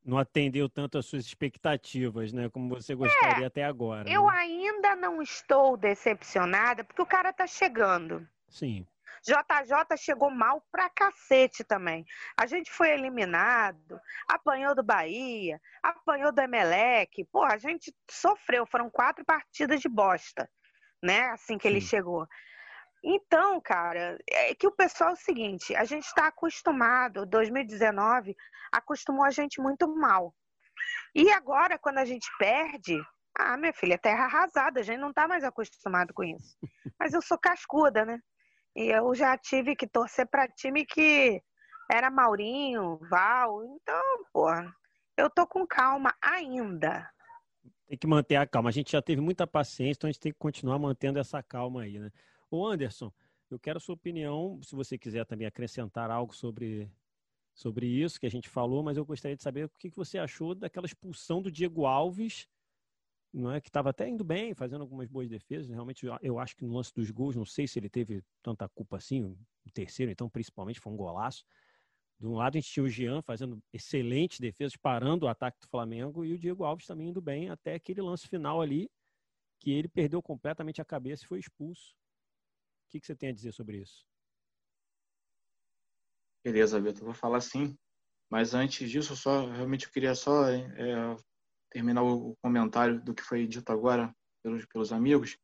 Não 0.04 0.18
atendeu 0.18 0.68
tanto 0.68 0.98
às 0.98 1.06
suas 1.06 1.24
expectativas, 1.24 2.32
né? 2.32 2.48
Como 2.48 2.68
você 2.68 2.94
gostaria 2.94 3.46
até 3.46 3.64
agora. 3.64 4.08
É, 4.08 4.16
Eu 4.16 4.26
né? 4.26 4.32
ainda 4.36 4.96
não 4.96 5.22
estou 5.22 5.76
decepcionada 5.76 6.84
porque 6.84 7.02
o 7.02 7.06
cara 7.06 7.32
tá 7.32 7.46
chegando. 7.46 8.26
Sim. 8.48 8.86
JJ 9.24 9.96
chegou 9.96 10.30
mal 10.30 10.60
pra 10.70 10.90
cacete 10.90 11.62
também. 11.62 12.04
A 12.36 12.46
gente 12.46 12.70
foi 12.72 12.90
eliminado, 12.90 14.00
apanhou 14.28 14.74
do 14.74 14.82
Bahia, 14.82 15.60
apanhou 15.82 16.32
do 16.32 16.40
Emelec. 16.40 17.24
Pô, 17.26 17.44
a 17.44 17.56
gente 17.56 17.94
sofreu. 18.10 18.66
Foram 18.66 18.90
quatro 18.90 19.24
partidas 19.24 19.80
de 19.80 19.88
bosta, 19.88 20.50
né? 21.02 21.28
Assim 21.30 21.56
que 21.56 21.68
ele 21.68 21.80
Sim. 21.80 21.86
chegou. 21.86 22.26
Então, 23.04 23.60
cara, 23.60 24.18
é 24.30 24.54
que 24.54 24.66
o 24.66 24.72
pessoal 24.72 25.10
é 25.10 25.14
o 25.14 25.16
seguinte: 25.16 25.74
a 25.74 25.84
gente 25.84 26.04
está 26.04 26.26
acostumado, 26.26 27.26
2019 27.26 28.36
acostumou 28.72 29.24
a 29.24 29.30
gente 29.30 29.60
muito 29.60 29.86
mal. 29.94 30.34
E 31.14 31.30
agora, 31.30 31.78
quando 31.78 31.98
a 31.98 32.04
gente 32.04 32.28
perde, 32.38 33.00
ah, 33.38 33.56
minha 33.56 33.72
filha, 33.72 33.94
é 33.94 33.98
terra 33.98 34.24
arrasada, 34.24 34.80
a 34.80 34.82
gente 34.82 34.98
não 34.98 35.12
tá 35.12 35.28
mais 35.28 35.44
acostumado 35.44 36.12
com 36.14 36.24
isso. 36.24 36.56
Mas 36.98 37.12
eu 37.12 37.22
sou 37.22 37.38
cascuda, 37.38 38.04
né? 38.04 38.18
E 38.74 38.84
eu 38.86 39.14
já 39.14 39.36
tive 39.36 39.76
que 39.76 39.86
torcer 39.86 40.26
para 40.26 40.48
time 40.48 40.84
que 40.86 41.42
era 41.90 42.10
Maurinho, 42.10 42.98
Val. 43.10 43.64
Então, 43.64 44.24
porra, 44.32 44.74
eu 45.16 45.28
tô 45.28 45.46
com 45.46 45.66
calma 45.66 46.14
ainda. 46.22 47.08
Tem 47.86 47.98
que 47.98 48.06
manter 48.06 48.36
a 48.36 48.46
calma. 48.46 48.70
A 48.70 48.72
gente 48.72 48.92
já 48.92 49.02
teve 49.02 49.20
muita 49.20 49.46
paciência, 49.46 49.98
então 49.98 50.08
a 50.08 50.12
gente 50.12 50.20
tem 50.20 50.32
que 50.32 50.38
continuar 50.38 50.78
mantendo 50.78 51.18
essa 51.18 51.42
calma 51.42 51.82
aí, 51.82 51.98
né? 51.98 52.10
Ô 52.50 52.66
Anderson, 52.66 53.12
eu 53.50 53.58
quero 53.58 53.76
a 53.76 53.80
sua 53.80 53.94
opinião, 53.94 54.58
se 54.62 54.74
você 54.74 54.96
quiser 54.96 55.26
também 55.26 55.46
acrescentar 55.46 56.10
algo 56.10 56.34
sobre, 56.34 56.90
sobre 57.52 57.86
isso 57.86 58.18
que 58.18 58.26
a 58.26 58.30
gente 58.30 58.48
falou, 58.48 58.82
mas 58.82 58.96
eu 58.96 59.04
gostaria 59.04 59.36
de 59.36 59.42
saber 59.42 59.66
o 59.66 59.70
que 59.78 59.90
você 59.90 60.18
achou 60.18 60.54
daquela 60.54 60.86
expulsão 60.86 61.42
do 61.42 61.50
Diego 61.50 61.84
Alves, 61.84 62.48
não 63.32 63.50
é 63.50 63.60
que 63.60 63.68
estava 63.68 63.90
até 63.90 64.08
indo 64.08 64.22
bem, 64.22 64.54
fazendo 64.54 64.82
algumas 64.82 65.08
boas 65.08 65.28
defesas. 65.28 65.68
Realmente, 65.70 66.06
eu- 66.20 66.38
acho 66.38 66.56
que 66.56 66.64
no 66.64 66.74
lance 66.74 66.92
dos 66.94 67.10
gols, 67.10 67.34
não 67.34 67.44
sei 67.46 67.66
se 67.66 67.78
ele 67.78 67.88
teve 67.88 68.22
tanta 68.42 68.68
culpa 68.68 68.98
assim, 68.98 69.22
o 69.24 69.70
terceiro, 69.72 70.12
então, 70.12 70.28
principalmente, 70.28 70.80
foi 70.80 70.92
um 70.92 70.96
golaço. 70.96 71.44
De 72.20 72.26
um 72.26 72.34
lado, 72.34 72.56
a 72.56 72.60
gente 72.60 72.70
tinha 72.70 72.84
o 72.84 72.88
Jean 72.88 73.22
fazendo 73.22 73.60
excelentes 73.72 74.38
defesas, 74.38 74.76
parando 74.76 75.26
o 75.26 75.28
ataque 75.28 75.58
do 75.60 75.66
Flamengo, 75.68 76.24
e 76.24 76.32
o 76.34 76.38
Diego 76.38 76.64
Alves 76.64 76.86
também 76.86 77.08
indo 77.08 77.20
bem 77.20 77.48
até 77.48 77.74
aquele 77.74 78.00
lance 78.02 78.28
final 78.28 78.60
ali, 78.60 78.90
que 79.58 79.70
ele 79.70 79.88
perdeu 79.88 80.22
completamente 80.22 80.80
a 80.80 80.84
cabeça 80.84 81.24
e 81.24 81.26
foi 81.26 81.38
expulso. 81.38 81.94
O 82.86 82.90
que, 82.90 83.00
que 83.00 83.06
você 83.06 83.16
tem 83.16 83.30
a 83.30 83.32
dizer 83.32 83.52
sobre 83.52 83.78
isso? 83.78 84.06
Beleza, 86.44 86.80
Vitor, 86.80 87.04
vou 87.04 87.14
falar 87.14 87.40
sim. 87.40 87.76
Mas 88.30 88.54
antes 88.54 88.90
disso, 88.90 89.14
só 89.16 89.46
realmente 89.50 89.86
eu 89.86 89.92
queria 89.92 90.14
só 90.14 90.48
é, 90.48 91.16
terminar 91.72 92.02
o 92.02 92.36
comentário 92.42 93.00
do 93.02 93.14
que 93.14 93.22
foi 93.22 93.46
dito 93.46 93.72
agora 93.72 94.14
pelos, 94.42 94.66
pelos 94.66 94.92
amigos. 94.92 95.38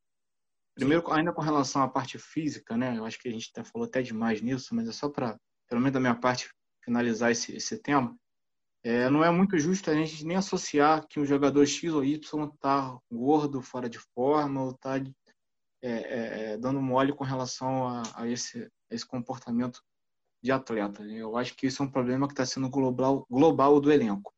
Primeiro, 0.75 1.11
ainda 1.11 1.33
com 1.33 1.41
relação 1.41 1.83
à 1.83 1.89
parte 1.89 2.19
física, 2.19 2.77
né? 2.77 2.97
Eu 2.97 3.05
acho 3.05 3.19
que 3.19 3.29
a 3.29 3.33
gente 3.33 3.51
até 3.51 3.65
falou 3.65 3.89
até 3.89 4.03
demais 4.03 4.41
nisso, 4.41 4.75
mas 4.75 4.89
é 4.89 4.93
só 4.93 5.09
para, 5.09 5.37
pelo 5.69 5.81
menos 5.81 5.95
da 5.95 6.01
minha 6.01 6.15
parte, 6.15 6.51
finalizar 6.85 7.33
esse, 7.33 7.57
esse 7.57 7.79
tema. 7.79 8.17
É, 8.85 9.11
não 9.11 9.25
é 9.25 9.31
muito 9.31 9.59
justo 9.59 9.91
a 9.91 9.95
gente 9.95 10.25
nem 10.25 10.37
associar 10.37 11.05
que 11.09 11.19
um 11.19 11.27
jogador 11.27 11.67
X 11.67 11.93
ou 11.93 12.05
Y 12.05 12.45
está 12.55 12.97
gordo, 13.11 13.61
fora 13.61 13.89
de 13.89 13.99
forma, 14.15 14.63
ou 14.63 14.71
está 14.71 14.99
é, 15.83 16.53
é, 16.53 16.59
dando 16.59 16.81
mole 16.81 17.13
com 17.13 17.25
relação 17.25 17.89
a, 17.89 18.03
a, 18.15 18.29
esse, 18.29 18.71
a 18.91 18.95
esse 18.95 19.07
comportamento 19.07 19.83
de 20.43 20.53
atleta. 20.53 21.03
Eu 21.03 21.37
acho 21.37 21.57
que 21.57 21.67
isso 21.67 21.83
é 21.83 21.87
um 21.87 21.91
problema 21.91 22.29
que 22.29 22.35
está 22.35 22.47
sendo 22.47 22.71
global, 22.71 23.27
global 23.29 23.81
do 23.81 23.91
elenco. 23.91 24.33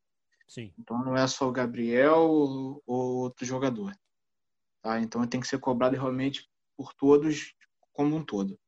Sim. 0.51 0.75
Então 0.77 0.99
não 1.05 1.17
é 1.17 1.25
só 1.29 1.49
o 1.49 1.53
Gabriel 1.53 2.19
ou, 2.19 2.83
ou 2.85 3.17
outro 3.19 3.47
jogador. 3.47 3.97
Tá? 4.83 4.99
Então 5.01 5.25
tem 5.25 5.41
que 5.41 5.47
ser 5.47 5.61
cobrado 5.61 5.95
realmente 5.95 6.51
por 6.77 6.93
todos 6.93 7.55
como 7.93 8.17
um 8.17 8.25
todo. 8.25 8.59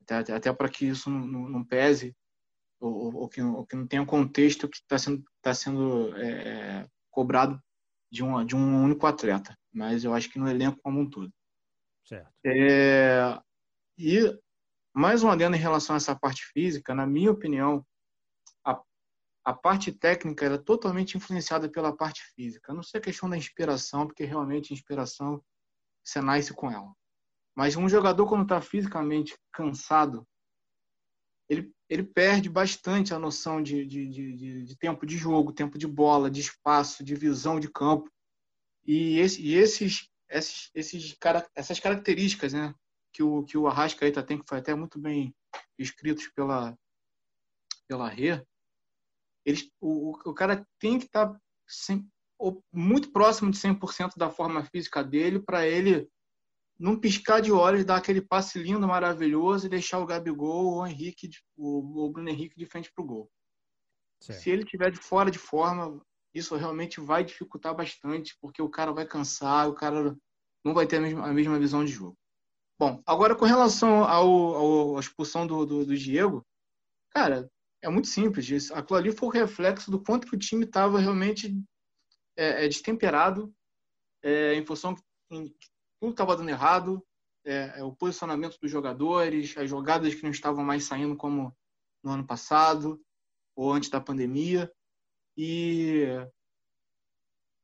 Até, 0.00 0.32
até 0.32 0.52
para 0.54 0.70
que 0.70 0.86
isso 0.86 1.10
não, 1.10 1.48
não, 1.50 1.62
pese 1.62 2.16
ou, 2.80 3.14
ou, 3.14 3.28
que, 3.28 3.42
ou, 3.42 3.66
que, 3.66 3.76
não 3.76 3.86
tenha 3.86 4.06
contexto 4.06 4.70
que 4.70 4.78
está 4.78 4.98
sendo, 4.98 5.22
tá 5.42 5.52
sendo 5.52 6.16
é, 6.16 6.88
cobrado 7.10 7.62
de 8.10 8.24
um, 8.24 8.42
de 8.42 8.56
um 8.56 8.82
único 8.82 9.06
atleta. 9.06 9.54
Mas 9.70 10.02
eu 10.02 10.14
acho 10.14 10.30
que 10.30 10.38
no 10.38 10.48
elenco 10.48 10.80
como 10.82 10.98
um 10.98 11.10
todo. 11.10 11.30
Certo. 12.06 12.32
É, 12.42 13.38
e 13.98 14.18
mais 14.94 15.22
um 15.22 15.28
adendo 15.28 15.56
em 15.56 15.60
relação 15.60 15.94
a 15.94 15.98
essa 15.98 16.18
parte 16.18 16.42
física, 16.46 16.94
na 16.94 17.06
minha 17.06 17.30
opinião, 17.30 17.84
a 19.50 19.54
parte 19.54 19.90
técnica 19.90 20.44
era 20.44 20.56
totalmente 20.56 21.16
influenciada 21.16 21.68
pela 21.68 21.94
parte 21.94 22.22
física. 22.34 22.72
Não 22.72 22.84
sei 22.84 23.00
a 23.00 23.02
questão 23.02 23.28
da 23.28 23.36
inspiração, 23.36 24.06
porque 24.06 24.24
realmente 24.24 24.72
a 24.72 24.76
inspiração 24.76 25.42
você 26.04 26.20
nasce 26.20 26.54
com 26.54 26.70
ela. 26.70 26.94
Mas 27.56 27.74
um 27.74 27.88
jogador, 27.88 28.28
quando 28.28 28.44
está 28.44 28.60
fisicamente 28.62 29.36
cansado, 29.52 30.24
ele, 31.48 31.74
ele 31.88 32.04
perde 32.04 32.48
bastante 32.48 33.12
a 33.12 33.18
noção 33.18 33.60
de, 33.60 33.84
de, 33.84 34.08
de, 34.08 34.64
de, 34.64 34.76
tempo 34.78 35.04
de 35.04 35.18
jogo, 35.18 35.52
tempo 35.52 35.76
de 35.76 35.86
bola, 35.88 36.30
de 36.30 36.40
espaço, 36.40 37.02
de 37.02 37.16
visão 37.16 37.58
de 37.58 37.68
campo. 37.68 38.08
E, 38.86 39.18
esse, 39.18 39.42
e 39.42 39.56
esses, 39.56 40.08
esses, 40.28 40.70
esses, 40.72 41.16
essas 41.56 41.80
características 41.80 42.52
né, 42.52 42.72
que 43.12 43.22
o, 43.24 43.42
que 43.42 43.58
o 43.58 43.66
Arrascaeta 43.66 44.22
tem, 44.22 44.38
que 44.38 44.48
foi 44.48 44.58
até 44.58 44.76
muito 44.76 44.96
bem 44.96 45.34
escritos 45.76 46.28
pela, 46.28 46.78
pela 47.88 48.08
Rê, 48.08 48.46
eles, 49.44 49.70
o, 49.80 50.10
o 50.10 50.34
cara 50.34 50.66
tem 50.78 50.98
que 50.98 51.06
estar 51.06 51.28
tá 51.28 51.40
muito 52.72 53.12
próximo 53.12 53.50
de 53.50 53.58
100% 53.58 54.12
da 54.16 54.30
forma 54.30 54.64
física 54.64 55.04
dele 55.04 55.38
para 55.40 55.66
ele 55.66 56.08
num 56.78 56.98
piscar 56.98 57.40
de 57.40 57.52
olhos 57.52 57.84
dar 57.84 57.96
aquele 57.96 58.22
passe 58.22 58.58
lindo, 58.58 58.88
maravilhoso 58.88 59.66
e 59.66 59.68
deixar 59.68 59.98
o 59.98 60.06
Gabigol 60.06 60.66
ou 60.66 60.78
o 60.78 60.86
Henrique, 60.86 61.28
o, 61.54 62.06
o 62.06 62.10
Bruno 62.10 62.30
Henrique 62.30 62.56
de 62.56 62.64
frente 62.64 62.90
para 62.90 63.04
o 63.04 63.06
gol. 63.06 63.30
Certo. 64.22 64.40
Se 64.40 64.50
ele 64.50 64.62
estiver 64.62 64.90
de 64.90 64.98
fora 64.98 65.30
de 65.30 65.38
forma, 65.38 66.00
isso 66.34 66.56
realmente 66.56 66.98
vai 66.98 67.22
dificultar 67.22 67.74
bastante, 67.74 68.34
porque 68.40 68.62
o 68.62 68.70
cara 68.70 68.92
vai 68.92 69.06
cansar, 69.06 69.68
o 69.68 69.74
cara 69.74 70.16
não 70.64 70.72
vai 70.72 70.86
ter 70.86 70.96
a 70.96 71.00
mesma, 71.00 71.28
a 71.28 71.32
mesma 71.32 71.58
visão 71.58 71.84
de 71.84 71.92
jogo. 71.92 72.16
Bom, 72.78 73.02
agora 73.04 73.36
com 73.36 73.44
relação 73.44 74.04
ao, 74.04 74.28
ao 74.54 74.96
à 74.96 75.00
expulsão 75.00 75.46
do, 75.46 75.66
do, 75.66 75.84
do, 75.84 75.94
Diego, 75.94 76.46
cara, 77.10 77.50
é 77.82 77.88
muito 77.88 78.08
simples. 78.08 78.70
Aquilo 78.70 78.98
ali 78.98 79.12
foi 79.12 79.28
o 79.28 79.32
reflexo 79.32 79.90
do 79.90 80.02
quanto 80.02 80.26
que 80.26 80.36
o 80.36 80.38
time 80.38 80.64
estava 80.64 80.98
realmente 80.98 81.54
é, 82.36 82.64
é, 82.64 82.68
destemperado, 82.68 83.54
é, 84.22 84.54
em 84.54 84.64
função 84.64 84.94
que 84.94 85.02
tudo 86.00 86.10
estava 86.10 86.36
dando 86.36 86.50
errado, 86.50 87.04
é, 87.44 87.80
é, 87.80 87.84
o 87.84 87.94
posicionamento 87.94 88.58
dos 88.60 88.70
jogadores, 88.70 89.56
as 89.56 89.68
jogadas 89.68 90.14
que 90.14 90.22
não 90.22 90.30
estavam 90.30 90.64
mais 90.64 90.84
saindo 90.84 91.16
como 91.16 91.56
no 92.02 92.12
ano 92.12 92.26
passado 92.26 93.00
ou 93.56 93.72
antes 93.72 93.90
da 93.90 94.00
pandemia. 94.00 94.72
E 95.36 96.06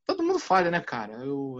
todo 0.07 0.23
mundo 0.23 0.39
falha, 0.39 0.71
né, 0.71 0.81
cara? 0.81 1.25
Eu, 1.25 1.59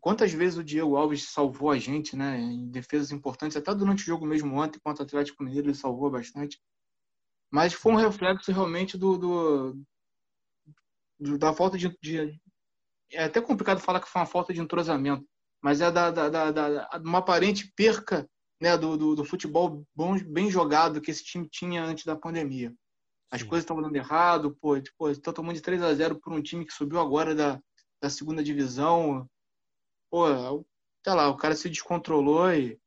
quantas 0.00 0.32
vezes 0.32 0.58
o 0.58 0.64
Diego 0.64 0.96
Alves 0.96 1.24
salvou 1.24 1.70
a 1.70 1.78
gente, 1.78 2.16
né, 2.16 2.38
em 2.38 2.70
defesas 2.70 3.10
importantes, 3.10 3.56
até 3.56 3.74
durante 3.74 4.02
o 4.02 4.06
jogo 4.06 4.24
mesmo 4.24 4.54
ontem 4.56 4.78
contra 4.82 5.02
o 5.02 5.06
Atlético 5.06 5.42
Mineiro 5.42 5.68
ele 5.68 5.74
salvou 5.74 6.10
bastante. 6.10 6.58
Mas 7.50 7.72
foi 7.72 7.92
um 7.92 7.96
reflexo 7.96 8.52
realmente 8.52 8.96
do, 8.96 9.18
do, 9.18 9.82
do 11.18 11.38
da 11.38 11.52
falta 11.52 11.76
de, 11.76 11.96
de, 12.00 12.40
é 13.12 13.24
até 13.24 13.40
complicado 13.40 13.80
falar 13.80 14.00
que 14.00 14.08
foi 14.08 14.20
uma 14.20 14.26
falta 14.26 14.54
de 14.54 14.60
entrosamento, 14.60 15.26
mas 15.60 15.80
é 15.80 15.90
da, 15.90 16.10
da, 16.10 16.28
da, 16.28 16.50
da 16.50 16.90
uma 17.04 17.18
aparente 17.18 17.72
perca 17.74 18.28
né, 18.60 18.76
do, 18.76 18.96
do, 18.96 19.16
do, 19.16 19.24
futebol 19.24 19.84
bom, 19.94 20.16
bem 20.18 20.50
jogado 20.50 21.00
que 21.00 21.10
esse 21.10 21.24
time 21.24 21.48
tinha 21.48 21.82
antes 21.82 22.04
da 22.04 22.14
pandemia. 22.14 22.72
As 23.30 23.40
Sim. 23.40 23.46
coisas 23.46 23.64
estavam 23.64 23.82
dando 23.82 23.96
errado, 23.96 24.56
pô, 24.60 24.74
pô, 24.98 25.14
tá 25.16 25.32
tomando 25.32 25.56
de 25.56 25.62
3 25.62 25.82
a 25.82 25.94
0 25.94 26.20
por 26.20 26.32
um 26.32 26.42
time 26.42 26.66
que 26.66 26.72
subiu 26.72 27.00
agora 27.00 27.34
da, 27.34 27.60
da 28.02 28.10
segunda 28.10 28.42
divisão. 28.42 29.26
Pô, 30.10 30.26
sei 31.04 31.14
lá, 31.14 31.28
o 31.28 31.36
cara 31.36 31.54
se 31.54 31.68
descontrolou 31.70 32.52
e. 32.52 32.78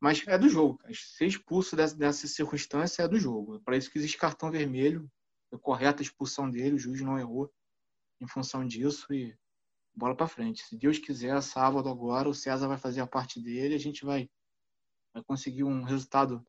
Mas 0.00 0.22
é 0.26 0.38
do 0.38 0.48
jogo, 0.48 0.78
cara. 0.78 0.92
Ser 0.94 1.26
expulso 1.26 1.74
dessa, 1.74 1.96
dessa 1.96 2.26
circunstância 2.26 3.02
é 3.02 3.08
do 3.08 3.18
jogo. 3.18 3.56
É 3.56 3.58
para 3.60 3.76
isso 3.76 3.90
que 3.90 3.98
existe 3.98 4.16
cartão 4.16 4.50
vermelho. 4.50 5.10
Foi 5.50 5.58
correta 5.58 6.02
a 6.02 6.04
expulsão 6.04 6.50
dele, 6.50 6.76
o 6.76 6.78
juiz 6.78 7.00
não 7.00 7.18
errou 7.18 7.50
em 8.20 8.26
função 8.26 8.66
disso 8.66 9.12
e 9.12 9.36
bola 9.94 10.14
para 10.14 10.28
frente. 10.28 10.62
Se 10.62 10.76
Deus 10.76 10.98
quiser, 10.98 11.40
sábado 11.42 11.88
agora, 11.88 12.28
o 12.28 12.34
César 12.34 12.68
vai 12.68 12.78
fazer 12.78 13.00
a 13.00 13.06
parte 13.06 13.40
dele, 13.40 13.74
a 13.74 13.78
gente 13.78 14.04
vai, 14.04 14.28
vai 15.12 15.22
conseguir 15.24 15.64
um 15.64 15.82
resultado 15.82 16.44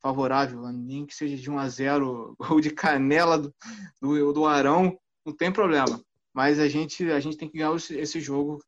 favorável, 0.00 0.62
nem 0.72 1.06
que 1.06 1.14
seja 1.14 1.36
de 1.36 1.50
1 1.50 1.58
a 1.58 1.68
0 1.68 2.36
ou 2.50 2.60
de 2.60 2.70
canela 2.70 3.38
do, 3.38 3.54
do, 4.00 4.32
do 4.32 4.46
Arão, 4.46 4.98
não 5.24 5.34
tem 5.34 5.52
problema. 5.52 6.02
Mas 6.32 6.58
a 6.58 6.68
gente, 6.68 7.10
a 7.10 7.20
gente 7.20 7.36
tem 7.36 7.48
que 7.48 7.58
ganhar 7.58 7.74
esse 7.74 8.20
jogo, 8.20 8.62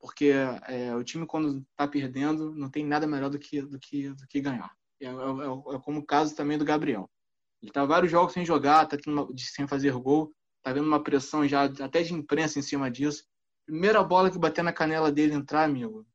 porque 0.00 0.32
é, 0.66 0.94
o 0.96 1.04
time, 1.04 1.26
quando 1.26 1.58
está 1.58 1.86
perdendo, 1.86 2.54
não 2.54 2.70
tem 2.70 2.84
nada 2.84 3.06
melhor 3.06 3.28
do 3.28 3.38
que, 3.38 3.60
do 3.60 3.78
que, 3.78 4.08
do 4.10 4.26
que 4.26 4.40
ganhar. 4.40 4.74
É, 5.00 5.06
é, 5.06 5.08
é, 5.08 5.76
é 5.76 5.78
como 5.80 6.00
o 6.00 6.06
caso 6.06 6.34
também 6.34 6.56
do 6.56 6.64
Gabriel. 6.64 7.08
Ele 7.62 7.70
está 7.70 7.84
vários 7.84 8.10
jogos 8.10 8.32
sem 8.32 8.44
jogar, 8.44 8.86
tá 8.86 8.96
uma, 9.06 9.28
sem 9.36 9.68
fazer 9.68 9.92
gol, 9.92 10.34
tá 10.62 10.72
vendo 10.72 10.86
uma 10.86 11.02
pressão 11.02 11.46
já 11.46 11.64
até 11.64 12.02
de 12.02 12.14
imprensa 12.14 12.58
em 12.58 12.62
cima 12.62 12.90
disso. 12.90 13.24
Primeira 13.66 14.02
bola 14.02 14.30
que 14.30 14.38
bater 14.38 14.64
na 14.64 14.72
canela 14.72 15.12
dele 15.12 15.34
entrar, 15.34 15.64
amigo, 15.64 16.06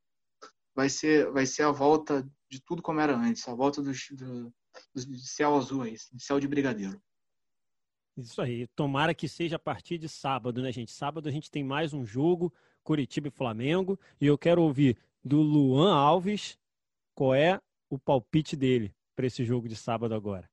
vai 0.74 0.88
ser, 0.88 1.30
vai 1.30 1.46
ser 1.46 1.62
a 1.62 1.70
volta 1.70 2.28
de 2.50 2.60
tudo 2.60 2.82
como 2.82 3.00
era 3.00 3.16
antes, 3.16 3.46
a 3.48 3.54
volta 3.54 3.80
do, 3.80 3.92
do, 4.12 4.52
do 4.94 5.18
céu 5.18 5.56
azul 5.56 5.82
aí, 5.82 5.96
céu 6.18 6.40
de 6.40 6.48
brigadeiro. 6.48 7.00
Isso 8.16 8.40
aí. 8.40 8.66
Tomara 8.68 9.14
que 9.14 9.28
seja 9.28 9.56
a 9.56 9.58
partir 9.58 9.98
de 9.98 10.08
sábado, 10.08 10.62
né, 10.62 10.72
gente? 10.72 10.90
Sábado 10.90 11.28
a 11.28 11.32
gente 11.32 11.50
tem 11.50 11.62
mais 11.62 11.92
um 11.92 12.04
jogo, 12.04 12.52
Curitiba 12.86 13.26
e 13.26 13.32
Flamengo. 13.32 13.98
E 14.20 14.26
eu 14.26 14.38
quero 14.38 14.62
ouvir 14.62 14.96
do 15.22 15.42
Luan 15.42 15.92
Alves 15.92 16.56
qual 17.14 17.34
é 17.34 17.60
o 17.90 17.98
palpite 17.98 18.54
dele 18.54 18.94
para 19.16 19.26
esse 19.26 19.44
jogo 19.44 19.68
de 19.68 19.74
sábado 19.74 20.14
agora. 20.14 20.48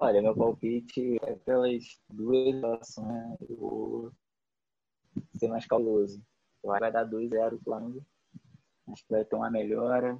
Olha, 0.00 0.20
meu 0.20 0.34
palpite 0.34 1.16
é 1.22 1.34
pelas 1.36 2.00
duas 2.08 2.54
relações, 2.54 3.36
eu 3.48 3.56
vou 3.56 4.12
ser 5.36 5.48
mais 5.48 5.66
que 5.66 5.74
vai 6.64 6.92
dar 6.92 7.04
2-0 7.04 7.54
o 7.54 7.62
Flamengo. 7.64 8.06
Acho 8.88 9.04
que 9.04 9.12
vai 9.12 9.24
ter 9.24 9.34
uma 9.34 9.50
melhora. 9.50 10.18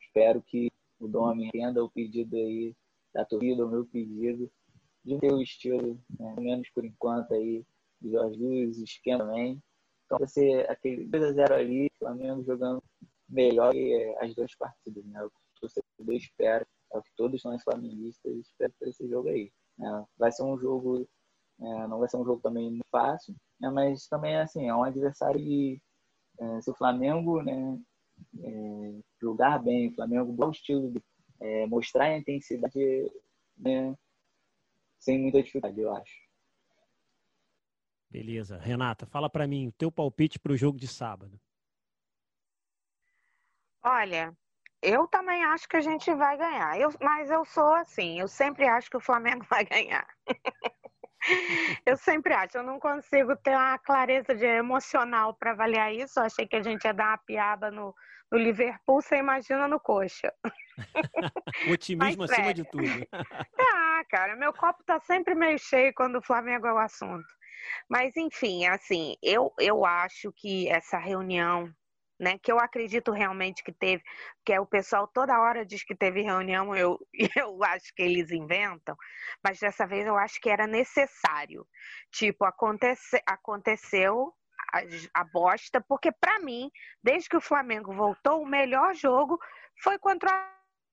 Espero 0.00 0.42
que 0.42 0.70
o 1.00 1.08
Dom 1.08 1.34
entenda 1.36 1.82
o 1.82 1.90
pedido 1.90 2.36
aí 2.36 2.76
da 3.14 3.24
torcida, 3.24 3.64
o 3.64 3.70
meu 3.70 3.86
pedido, 3.86 4.50
de 5.08 5.18
ter 5.18 5.32
o 5.32 5.42
estilo, 5.42 6.00
né, 6.18 6.34
menos 6.38 6.68
por 6.70 6.84
enquanto 6.84 7.32
aí, 7.34 7.64
do 8.00 8.10
Jorge 8.10 8.42
o 8.42 8.70
esquema 8.84 9.24
também. 9.24 9.62
Então 10.06 10.18
vai 10.18 10.28
ser 10.28 10.70
aquele 10.70 11.06
2x0 11.06 11.52
ali, 11.52 11.90
Flamengo 11.98 12.44
jogando 12.44 12.82
melhor 13.28 13.72
que 13.72 14.16
as 14.20 14.34
duas 14.34 14.54
partidas, 14.54 15.04
né? 15.04 15.22
O 15.22 15.30
o 15.58 15.60
torcedor 15.60 16.14
espera, 16.14 16.66
é 16.92 16.98
o 16.98 17.02
que 17.02 17.10
todos 17.16 17.42
nós 17.44 17.62
flamenguistas 17.62 18.36
esperam 18.36 18.74
para 18.78 18.88
esse 18.88 19.08
jogo 19.08 19.28
aí. 19.28 19.52
Né? 19.76 20.06
Vai 20.16 20.32
ser 20.32 20.44
um 20.44 20.58
jogo, 20.58 21.06
é, 21.60 21.86
não 21.86 21.98
vai 21.98 22.08
ser 22.08 22.16
um 22.16 22.24
jogo 22.24 22.40
também 22.40 22.80
fácil, 22.90 23.34
né? 23.60 23.68
mas 23.70 24.06
também 24.06 24.36
assim, 24.36 24.68
é 24.68 24.74
um 24.74 24.84
adversário 24.84 25.40
que 25.40 25.80
é, 26.40 26.60
se 26.62 26.70
o 26.70 26.74
Flamengo 26.74 27.42
né, 27.42 27.78
é, 28.40 29.00
jogar 29.20 29.58
bem, 29.62 29.88
o 29.88 29.94
Flamengo, 29.94 30.32
bom 30.32 30.50
estilo, 30.50 30.92
é, 31.40 31.66
mostrar 31.66 32.04
a 32.04 32.18
intensidade 32.18 33.10
né, 33.56 33.94
sem 34.98 35.20
muita 35.20 35.42
dificuldade, 35.42 35.80
eu 35.80 35.94
acho. 35.94 36.28
Beleza. 38.10 38.58
Renata, 38.58 39.06
fala 39.06 39.28
para 39.28 39.46
mim 39.46 39.68
o 39.68 39.72
teu 39.72 39.92
palpite 39.92 40.38
para 40.38 40.52
o 40.52 40.56
jogo 40.56 40.78
de 40.78 40.88
sábado. 40.88 41.38
Olha, 43.82 44.36
eu 44.82 45.06
também 45.08 45.44
acho 45.44 45.68
que 45.68 45.76
a 45.76 45.80
gente 45.80 46.12
vai 46.14 46.36
ganhar. 46.36 46.80
Eu, 46.80 46.90
mas 47.00 47.30
eu 47.30 47.44
sou 47.44 47.74
assim, 47.74 48.20
eu 48.20 48.28
sempre 48.28 48.66
acho 48.66 48.90
que 48.90 48.96
o 48.96 49.00
Flamengo 49.00 49.44
vai 49.50 49.64
ganhar. 49.64 50.06
eu 51.84 51.96
sempre 51.96 52.32
acho, 52.32 52.58
eu 52.58 52.62
não 52.62 52.78
consigo 52.78 53.36
ter 53.36 53.50
uma 53.50 53.78
clareza 53.78 54.34
de 54.34 54.44
emocional 54.44 55.34
para 55.34 55.50
avaliar 55.50 55.92
isso. 55.92 56.18
Eu 56.18 56.24
achei 56.24 56.46
que 56.46 56.56
a 56.56 56.62
gente 56.62 56.84
ia 56.84 56.94
dar 56.94 57.08
uma 57.08 57.18
piada 57.18 57.70
no, 57.70 57.94
no 58.30 58.38
Liverpool, 58.38 59.02
você 59.02 59.16
imagina 59.16 59.68
no 59.68 59.80
coxa. 59.80 60.32
Otimismo 61.72 62.22
Mas, 62.22 62.30
acima 62.30 62.54
de 62.54 62.64
tudo. 62.64 63.06
Ah, 63.98 64.04
cara, 64.04 64.36
meu 64.36 64.52
copo 64.52 64.84
tá 64.84 65.00
sempre 65.00 65.34
meio 65.34 65.58
cheio 65.58 65.92
quando 65.94 66.16
o 66.16 66.22
Flamengo 66.22 66.66
é 66.66 66.72
o 66.72 66.78
assunto. 66.78 67.26
Mas, 67.88 68.16
enfim, 68.16 68.66
assim, 68.66 69.16
eu, 69.22 69.52
eu 69.58 69.84
acho 69.84 70.32
que 70.32 70.68
essa 70.68 70.98
reunião, 70.98 71.68
né, 72.18 72.38
que 72.38 72.50
eu 72.50 72.58
acredito 72.58 73.10
realmente 73.10 73.62
que 73.64 73.72
teve, 73.72 74.02
que 74.44 74.52
é 74.52 74.60
o 74.60 74.66
pessoal 74.66 75.08
toda 75.08 75.40
hora 75.40 75.66
diz 75.66 75.82
que 75.84 75.96
teve 75.96 76.22
reunião, 76.22 76.74
eu, 76.76 76.98
eu 77.36 77.62
acho 77.64 77.92
que 77.94 78.02
eles 78.02 78.30
inventam, 78.30 78.96
mas 79.42 79.58
dessa 79.58 79.86
vez 79.86 80.06
eu 80.06 80.16
acho 80.16 80.40
que 80.40 80.48
era 80.48 80.66
necessário. 80.66 81.66
Tipo, 82.12 82.44
acontece, 82.44 83.20
aconteceu 83.26 84.32
a, 84.72 85.20
a 85.20 85.24
bosta, 85.24 85.84
porque 85.88 86.12
para 86.12 86.38
mim, 86.38 86.70
desde 87.02 87.28
que 87.28 87.36
o 87.36 87.40
Flamengo 87.40 87.92
voltou, 87.92 88.42
o 88.42 88.46
melhor 88.46 88.94
jogo 88.94 89.38
foi 89.82 89.98
contra 89.98 90.30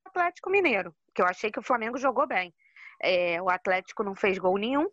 o 0.06 0.10
Atlético 0.10 0.50
Mineiro, 0.50 0.96
que 1.14 1.22
eu 1.22 1.28
achei 1.28 1.52
que 1.52 1.60
o 1.60 1.64
Flamengo 1.64 1.98
jogou 2.00 2.28
bem. 2.28 2.54
É, 3.02 3.42
o 3.42 3.50
Atlético 3.50 4.04
não 4.04 4.16
fez 4.16 4.38
gol 4.38 4.58
nenhum, 4.58 4.90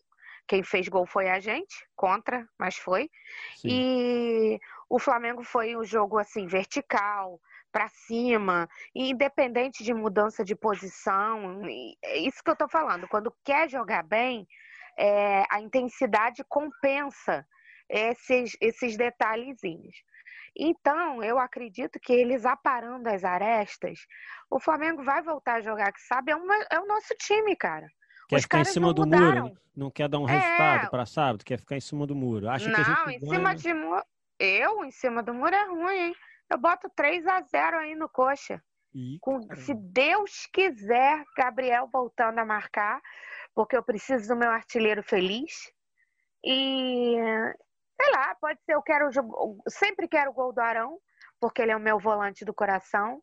quem 0.46 0.62
fez 0.62 0.88
gol 0.88 1.06
foi 1.06 1.28
a 1.28 1.38
gente, 1.38 1.86
contra, 1.94 2.46
mas 2.58 2.76
foi. 2.76 3.10
Sim. 3.56 3.68
E 3.70 4.60
o 4.88 4.98
Flamengo 4.98 5.42
foi 5.42 5.76
um 5.76 5.84
jogo 5.84 6.18
assim 6.18 6.46
vertical, 6.46 7.40
para 7.72 7.88
cima, 7.88 8.68
independente 8.94 9.82
de 9.82 9.94
mudança 9.94 10.44
de 10.44 10.54
posição. 10.54 11.62
É 12.04 12.18
isso 12.18 12.44
que 12.44 12.50
eu 12.50 12.56
tô 12.56 12.68
falando. 12.68 13.08
Quando 13.08 13.34
quer 13.42 13.68
jogar 13.70 14.02
bem, 14.02 14.46
é, 14.96 15.44
a 15.50 15.60
intensidade 15.60 16.44
compensa 16.44 17.46
esses, 17.88 18.56
esses 18.60 18.96
detalhezinhos. 18.96 19.96
Então, 20.56 21.22
eu 21.22 21.38
acredito 21.38 21.98
que 22.00 22.12
eles 22.12 22.44
aparando 22.44 23.08
as 23.08 23.24
arestas, 23.24 24.00
o 24.50 24.60
Flamengo 24.60 25.02
vai 25.02 25.22
voltar 25.22 25.54
a 25.54 25.60
jogar, 25.60 25.92
que 25.92 26.00
sabe, 26.02 26.32
é, 26.32 26.36
uma, 26.36 26.54
é 26.70 26.78
o 26.78 26.86
nosso 26.86 27.14
time, 27.18 27.56
cara. 27.56 27.86
Quer 28.28 28.36
Os 28.36 28.42
ficar 28.42 28.60
em 28.60 28.64
cima 28.64 28.92
do 28.92 29.02
mudaram. 29.02 29.42
muro? 29.48 29.60
Não 29.74 29.90
quer 29.90 30.08
dar 30.08 30.18
um 30.18 30.28
é... 30.28 30.32
resultado 30.32 30.90
para 30.90 31.06
sábado? 31.06 31.44
Quer 31.44 31.58
ficar 31.58 31.76
em 31.76 31.80
cima 31.80 32.06
do 32.06 32.14
muro? 32.14 32.48
Acha 32.48 32.68
não, 32.68 32.74
que 32.74 32.80
a 32.80 32.84
gente 32.84 33.16
em 33.16 33.20
ganha... 33.20 33.34
cima 33.34 33.54
de 33.54 33.74
muro. 33.74 34.04
Eu, 34.38 34.84
em 34.84 34.90
cima 34.90 35.22
do 35.22 35.32
muro 35.32 35.54
é 35.54 35.64
ruim, 35.66 35.96
hein? 35.96 36.14
Eu 36.50 36.58
boto 36.58 36.90
3 36.94 37.26
a 37.26 37.40
0 37.40 37.78
aí 37.78 37.94
no 37.94 38.08
coxa. 38.08 38.62
Ih, 38.94 39.18
Com, 39.20 39.40
se 39.56 39.74
Deus 39.74 40.46
quiser, 40.52 41.24
Gabriel 41.36 41.88
voltando 41.90 42.38
a 42.38 42.44
marcar, 42.44 43.00
porque 43.54 43.76
eu 43.76 43.82
preciso 43.82 44.28
do 44.28 44.36
meu 44.36 44.50
artilheiro 44.50 45.02
feliz. 45.02 45.72
E 46.44 47.16
sei 48.02 48.10
lá, 48.10 48.34
pode 48.40 48.60
ser, 48.64 48.74
eu 48.74 48.82
quero, 48.82 49.08
sempre 49.68 50.08
quero 50.08 50.30
o 50.30 50.34
gol 50.34 50.52
do 50.52 50.60
Arão, 50.60 50.98
porque 51.40 51.62
ele 51.62 51.72
é 51.72 51.76
o 51.76 51.80
meu 51.80 51.98
volante 51.98 52.44
do 52.44 52.54
coração. 52.54 53.22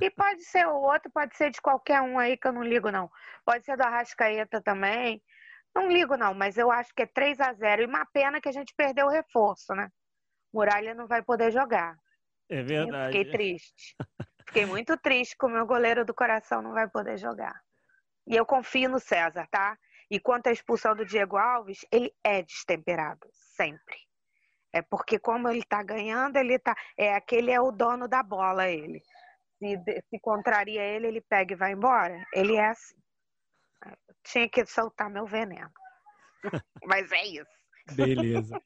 E 0.00 0.10
pode 0.10 0.44
ser 0.44 0.66
o 0.66 0.80
outro, 0.80 1.10
pode 1.10 1.36
ser 1.36 1.50
de 1.50 1.60
qualquer 1.60 2.00
um 2.00 2.18
aí 2.18 2.36
que 2.36 2.46
eu 2.46 2.52
não 2.52 2.62
ligo, 2.62 2.90
não. 2.90 3.10
Pode 3.44 3.64
ser 3.64 3.76
do 3.76 3.82
Arrascaeta 3.82 4.60
também. 4.60 5.22
Não 5.74 5.88
ligo, 5.88 6.16
não, 6.16 6.34
mas 6.34 6.58
eu 6.58 6.70
acho 6.70 6.92
que 6.94 7.02
é 7.02 7.06
3 7.06 7.40
a 7.40 7.52
0 7.52 7.82
E 7.82 7.86
uma 7.86 8.04
pena 8.06 8.40
que 8.40 8.48
a 8.48 8.52
gente 8.52 8.74
perdeu 8.76 9.06
o 9.06 9.10
reforço, 9.10 9.72
né? 9.74 9.88
Muralha 10.52 10.94
não 10.94 11.06
vai 11.06 11.22
poder 11.22 11.52
jogar. 11.52 11.96
É 12.48 12.62
verdade. 12.62 13.16
Eu 13.16 13.22
fiquei 13.22 13.32
triste. 13.32 13.96
Fiquei 14.46 14.66
muito 14.66 14.96
triste 14.96 15.36
que 15.38 15.46
o 15.46 15.48
meu 15.48 15.64
goleiro 15.64 16.04
do 16.04 16.12
coração 16.12 16.60
não 16.60 16.72
vai 16.72 16.88
poder 16.88 17.16
jogar. 17.16 17.60
E 18.26 18.34
eu 18.34 18.44
confio 18.44 18.90
no 18.90 18.98
César, 18.98 19.46
tá? 19.48 19.78
E 20.10 20.18
quanto 20.18 20.48
à 20.48 20.52
expulsão 20.52 20.96
do 20.96 21.06
Diego 21.06 21.36
Alves, 21.36 21.86
ele 21.92 22.12
é 22.24 22.42
destemperado, 22.42 23.28
sempre. 23.32 24.09
É 24.72 24.82
porque 24.82 25.18
como 25.18 25.48
ele 25.48 25.62
tá 25.64 25.82
ganhando, 25.82 26.36
ele 26.36 26.58
tá. 26.58 26.76
É 26.96 27.14
aquele 27.14 27.50
é 27.50 27.60
o 27.60 27.72
dono 27.72 28.06
da 28.06 28.22
bola, 28.22 28.68
ele. 28.68 29.02
Se, 29.58 29.76
se 30.08 30.20
contraria 30.20 30.82
ele, 30.82 31.08
ele 31.08 31.20
pega 31.20 31.52
e 31.52 31.56
vai 31.56 31.72
embora. 31.72 32.24
Ele 32.32 32.56
é 32.56 32.68
assim. 32.68 32.94
Tinha 34.22 34.48
que 34.48 34.64
soltar 34.66 35.10
meu 35.10 35.26
veneno. 35.26 35.70
Mas 36.84 37.10
é 37.12 37.26
isso. 37.26 37.50
Beleza. 37.94 38.60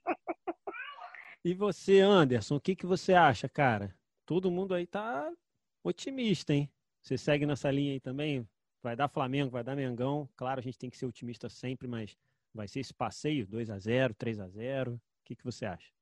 E 1.45 1.55
você, 1.55 2.01
Anderson, 2.01 2.57
o 2.57 2.61
que, 2.61 2.77
que 2.77 2.87
você 2.87 3.15
acha, 3.15 3.49
cara? 3.49 3.95
Todo 4.25 4.51
mundo 4.51 4.75
aí 4.75 4.87
tá 4.87 5.31
otimista, 5.83 6.55
hein? 6.55 6.71
Você 7.03 7.19
segue 7.19 7.45
nessa 7.45 7.71
linha 7.71 7.93
aí 7.93 8.01
também? 8.01 8.49
Vai 8.83 8.97
dar 8.97 9.09
Flamengo, 9.09 9.51
vai 9.51 9.63
dar 9.63 9.77
Mengão. 9.77 10.29
Claro, 10.37 10.61
a 10.61 10.63
gente 10.63 10.79
tem 10.79 10.89
que 10.89 10.97
ser 10.97 11.07
otimista 11.07 11.49
sempre, 11.49 11.87
mas 11.87 12.17
vai 12.53 12.69
ser 12.69 12.81
esse 12.81 12.95
passeio 12.95 13.47
2 13.47 13.69
a 13.71 13.79
0 13.79 14.15
3 14.15 14.41
a 14.41 14.49
0 14.49 14.95
O 14.95 15.01
que, 15.25 15.37
que 15.37 15.45
você 15.45 15.67
acha? 15.67 15.93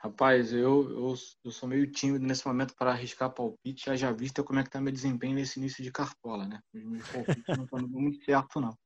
Rapaz, 0.00 0.52
eu, 0.52 0.90
eu, 0.90 1.14
eu 1.44 1.50
sou 1.50 1.68
meio 1.68 1.90
tímido 1.90 2.24
nesse 2.24 2.46
momento 2.46 2.74
para 2.76 2.92
arriscar 2.92 3.34
palpite, 3.34 3.86
já 3.86 3.96
já 3.96 4.12
visto 4.12 4.44
como 4.44 4.60
é 4.60 4.62
que 4.62 4.70
tá 4.70 4.80
meu 4.80 4.92
desempenho 4.92 5.34
nesse 5.34 5.58
início 5.58 5.82
de 5.82 5.90
cartola, 5.90 6.46
né? 6.46 6.60
Meus 6.72 7.08
palpites 7.08 7.56
não 7.56 7.64
estão 7.64 7.80
muito 7.88 8.24
certo, 8.24 8.60
não. 8.60 8.78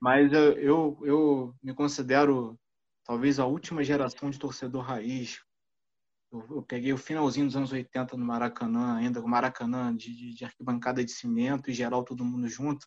Mas 0.00 0.32
eu, 0.32 0.52
eu, 0.58 0.98
eu 1.04 1.54
me 1.62 1.72
considero 1.72 2.58
talvez 3.04 3.38
a 3.38 3.46
última 3.46 3.84
geração 3.84 4.28
de 4.28 4.38
torcedor 4.38 4.82
raiz. 4.82 5.40
Eu, 6.32 6.44
eu, 6.50 6.62
peguei 6.62 6.92
o 6.92 6.98
finalzinho 6.98 7.46
dos 7.46 7.56
anos 7.56 7.70
80 7.70 8.16
no 8.16 8.24
Maracanã, 8.24 8.96
ainda 8.96 9.22
com 9.22 9.28
Maracanã 9.28 9.94
de, 9.96 10.12
de, 10.12 10.34
de, 10.34 10.44
arquibancada 10.44 11.04
de 11.04 11.12
cimento 11.12 11.70
e 11.70 11.74
geral 11.74 12.04
todo 12.04 12.24
mundo 12.24 12.48
junto. 12.48 12.84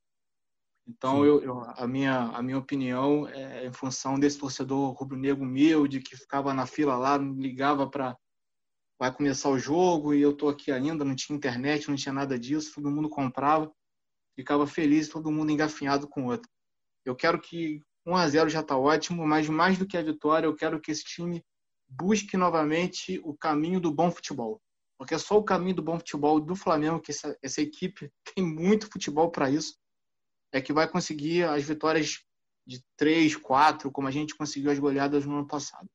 Então, 0.89 1.23
eu, 1.23 1.39
eu, 1.43 1.61
a, 1.61 1.87
minha, 1.87 2.19
a 2.29 2.41
minha 2.41 2.57
opinião 2.57 3.27
é 3.27 3.67
em 3.67 3.71
função 3.71 4.19
desse 4.19 4.39
torcedor 4.39 4.91
rubro-negro 4.93 5.43
humilde 5.43 6.01
que 6.01 6.17
ficava 6.17 6.51
na 6.51 6.65
fila 6.65 6.97
lá, 6.97 7.15
ligava 7.15 7.87
para 7.87 8.17
vai 8.99 9.13
começar 9.13 9.49
o 9.49 9.59
jogo 9.59 10.13
e 10.13 10.21
eu 10.21 10.35
tô 10.35 10.49
aqui 10.49 10.71
ainda, 10.71 11.05
não 11.05 11.15
tinha 11.15 11.37
internet, 11.37 11.87
não 11.87 11.95
tinha 11.95 12.11
nada 12.11 12.37
disso, 12.37 12.73
todo 12.75 12.91
mundo 12.91 13.07
comprava, 13.07 13.71
ficava 14.35 14.65
feliz, 14.65 15.07
todo 15.07 15.31
mundo 15.31 15.51
engafinhado 15.51 16.07
com 16.07 16.23
o 16.23 16.31
outro. 16.31 16.49
Eu 17.05 17.15
quero 17.15 17.39
que 17.39 17.81
1 18.05 18.15
a 18.15 18.27
0 18.27 18.49
já 18.49 18.61
está 18.61 18.75
ótimo, 18.75 19.25
mas 19.25 19.47
mais 19.47 19.77
do 19.77 19.85
que 19.85 19.95
a 19.95 20.01
vitória, 20.01 20.47
eu 20.47 20.55
quero 20.55 20.81
que 20.81 20.91
esse 20.91 21.03
time 21.03 21.45
busque 21.87 22.35
novamente 22.35 23.21
o 23.23 23.37
caminho 23.37 23.79
do 23.79 23.93
bom 23.93 24.11
futebol. 24.11 24.59
Porque 24.97 25.13
é 25.13 25.19
só 25.19 25.37
o 25.37 25.43
caminho 25.43 25.75
do 25.75 25.83
bom 25.83 25.97
futebol 25.97 26.39
do 26.41 26.55
Flamengo, 26.55 26.99
que 26.99 27.11
essa, 27.11 27.37
essa 27.41 27.61
equipe 27.61 28.11
tem 28.35 28.43
muito 28.43 28.89
futebol 28.91 29.31
para 29.31 29.49
isso, 29.49 29.77
é 30.51 30.61
que 30.61 30.73
vai 30.73 30.87
conseguir 30.87 31.43
as 31.43 31.63
vitórias 31.63 32.23
de 32.65 32.83
3, 32.97 33.35
4, 33.35 33.91
como 33.91 34.07
a 34.07 34.11
gente 34.11 34.35
conseguiu 34.35 34.71
as 34.71 34.79
goleadas 34.79 35.25
no 35.25 35.37
ano 35.37 35.47
passado. 35.47 35.87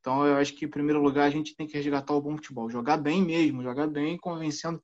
Então 0.00 0.26
eu 0.26 0.36
acho 0.36 0.54
que, 0.54 0.64
em 0.64 0.70
primeiro 0.70 1.02
lugar, 1.02 1.26
a 1.26 1.30
gente 1.30 1.54
tem 1.54 1.66
que 1.66 1.74
resgatar 1.74 2.14
o 2.14 2.20
bom 2.20 2.36
futebol. 2.36 2.70
Jogar 2.70 2.96
bem 2.96 3.22
mesmo, 3.22 3.62
jogar 3.62 3.86
bem, 3.86 4.18
convencendo 4.18 4.82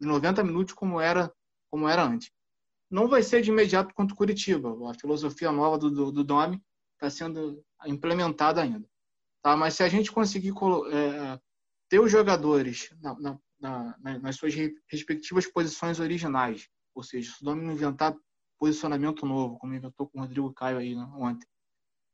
em 0.00 0.06
90 0.06 0.44
minutos 0.44 0.74
como 0.74 1.00
era, 1.00 1.32
como 1.70 1.88
era 1.88 2.02
antes 2.04 2.30
não 2.90 3.06
vai 3.06 3.22
ser 3.22 3.42
de 3.42 3.50
imediato 3.50 3.94
contra 3.94 4.14
o 4.14 4.16
Curitiba. 4.16 4.70
A 4.90 4.94
filosofia 4.94 5.52
nova 5.52 5.78
do, 5.78 5.90
do, 5.90 6.12
do 6.12 6.24
Domi 6.24 6.62
está 6.94 7.10
sendo 7.10 7.62
implementada 7.86 8.62
ainda. 8.62 8.88
Tá? 9.42 9.56
Mas 9.56 9.74
se 9.74 9.82
a 9.82 9.88
gente 9.88 10.10
conseguir 10.10 10.52
é, 10.90 11.40
ter 11.88 12.00
os 12.00 12.10
jogadores 12.10 12.90
na, 13.00 13.18
na, 13.20 13.38
na, 13.60 14.18
nas 14.18 14.36
suas 14.36 14.54
respectivas 14.90 15.46
posições 15.46 16.00
originais, 16.00 16.68
ou 16.94 17.02
seja, 17.02 17.30
se 17.30 17.42
o 17.42 17.44
Domi 17.44 17.62
não 17.62 17.72
inventar 17.72 18.16
posicionamento 18.58 19.24
novo, 19.24 19.58
como 19.58 19.74
inventou 19.74 20.08
com 20.08 20.18
o 20.18 20.22
Rodrigo 20.22 20.52
Caio 20.52 20.78
aí 20.78 20.94
né, 20.94 21.08
ontem, 21.14 21.46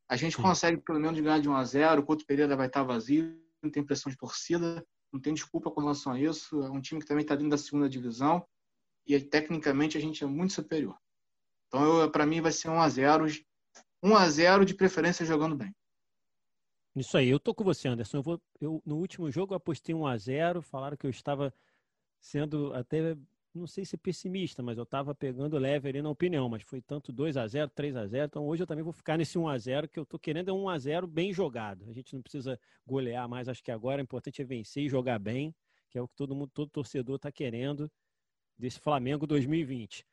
a 0.09 0.17
gente 0.17 0.37
consegue 0.37 0.79
pelo 0.79 1.01
menos 1.01 1.19
ganhar 1.19 1.41
de 1.41 1.49
1 1.49 1.55
a 1.55 1.65
0 1.65 2.01
o 2.03 2.05
Couto 2.05 2.27
Pereira 2.27 2.57
vai 2.57 2.67
estar 2.67 2.83
vazio, 2.83 3.41
não 3.63 3.71
tem 3.71 3.85
pressão 3.85 4.11
de 4.11 4.19
torcida, 4.19 4.85
não 5.13 5.21
tem 5.21 5.33
desculpa 5.33 5.71
com 5.71 5.81
relação 5.81 6.13
a 6.13 6.21
isso. 6.21 6.63
É 6.63 6.71
um 6.71 6.81
time 6.81 7.01
que 7.01 7.07
também 7.07 7.23
está 7.23 7.35
dentro 7.35 7.51
da 7.51 7.59
segunda 7.59 7.89
divisão 7.89 8.45
e 9.07 9.19
tecnicamente 9.21 9.97
a 9.97 10.01
gente 10.01 10.23
é 10.23 10.27
muito 10.27 10.53
superior. 10.53 10.97
Então, 11.69 12.11
para 12.11 12.27
mim, 12.27 12.41
vai 12.41 12.53
ser 12.53 12.69
1 12.69 12.81
a 12.81 12.89
0 12.89 13.27
1 14.03 14.17
a 14.17 14.29
0 14.29 14.65
de 14.65 14.75
preferência 14.75 15.25
jogando 15.25 15.57
bem. 15.57 15.75
Isso 16.95 17.17
aí, 17.17 17.29
eu 17.29 17.41
tô 17.41 17.55
com 17.55 17.65
você, 17.65 17.89
Anderson. 17.89 18.19
Eu 18.19 18.23
vou, 18.23 18.43
eu, 18.61 18.83
no 18.85 18.97
último 18.97 19.31
jogo 19.31 19.53
eu 19.53 19.57
apostei 19.57 19.95
1 19.95 20.07
a 20.07 20.17
0 20.17 20.63
falaram 20.63 20.97
que 20.97 21.07
eu 21.07 21.11
estava 21.11 21.53
sendo 22.21 22.73
até, 22.75 23.17
não 23.59 23.67
sei 23.67 23.85
se 23.85 23.97
pessimista, 23.97 24.63
mas 24.63 24.77
eu 24.77 24.85
estava 24.85 25.15
pegando 25.15 25.57
leve 25.59 25.89
ali 25.89 26.03
na 26.03 26.11
opinião, 26.11 26.49
mas 26.49 26.63
foi 26.63 26.81
tanto 26.81 27.13
2 27.13 27.37
a 27.37 27.47
0 27.47 27.71
3 27.71 27.97
a 27.97 28.07
0 28.07 28.27
então 28.27 28.47
hoje 28.47 28.63
eu 28.63 28.67
também 28.67 28.83
vou 28.83 28.93
ficar 28.93 29.17
nesse 29.17 29.39
1 29.39 29.49
a 29.49 29.57
0 29.59 29.89
que 29.89 29.99
eu 29.99 30.05
tô 30.05 30.19
querendo 30.19 30.49
é 30.49 30.53
1 30.53 30.69
a 30.69 30.79
0 30.79 31.07
bem 31.07 31.33
jogado. 31.33 31.89
A 31.89 31.93
gente 31.93 32.15
não 32.15 32.23
precisa 32.23 32.59
golear 32.87 33.29
mais, 33.29 33.49
acho 33.49 33.63
que 33.63 33.71
agora 33.71 34.01
o 34.01 34.05
importante 34.05 34.43
é 34.43 34.45
vencer 34.45 34.85
e 34.85 34.89
jogar 34.89 35.19
bem, 35.19 35.55
que 35.89 35.97
é 35.97 36.03
o 36.03 36.09
que 36.09 36.15
todo 36.17 36.35
mundo, 36.35 36.51
todo 36.53 36.69
torcedor 36.71 37.17
está 37.17 37.31
querendo 37.31 37.91
desse 38.59 38.81
Flamengo 38.81 39.27
2020. 39.27 40.05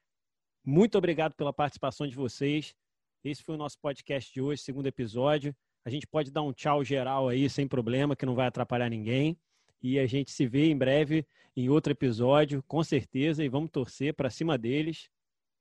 Muito 0.64 0.98
obrigado 0.98 1.34
pela 1.34 1.52
participação 1.52 2.08
de 2.08 2.16
vocês. 2.16 2.76
Esse 3.24 3.44
foi 3.44 3.56
o 3.56 3.58
nosso 3.58 3.80
podcast 3.80 4.32
de 4.32 4.42
hoje, 4.42 4.62
segundo 4.62 4.88
episódio. 4.88 5.56
A 5.84 5.90
gente 5.90 6.06
pode 6.06 6.32
dar 6.32 6.44
um 6.44 6.54
tchau 6.54 6.84
geral 6.84 7.28
aí, 7.28 7.50
sem 7.50 7.68
problema, 7.68 8.16
que 8.16 8.26
não 8.26 8.36
vai 8.36 8.48
atrapalhar 8.48 8.90
ninguém. 8.90 9.38
E 9.82 10.00
a 10.00 10.06
gente 10.06 10.32
se 10.32 10.48
vê 10.48 10.66
em 10.66 10.78
breve 10.78 11.26
em 11.56 11.70
outro 11.70 11.92
episódio, 11.92 12.64
com 12.68 12.84
certeza. 12.84 13.44
E 13.44 13.50
vamos 13.50 13.72
torcer 13.72 14.14
para 14.14 14.30
cima 14.30 14.58
deles. 14.58 15.10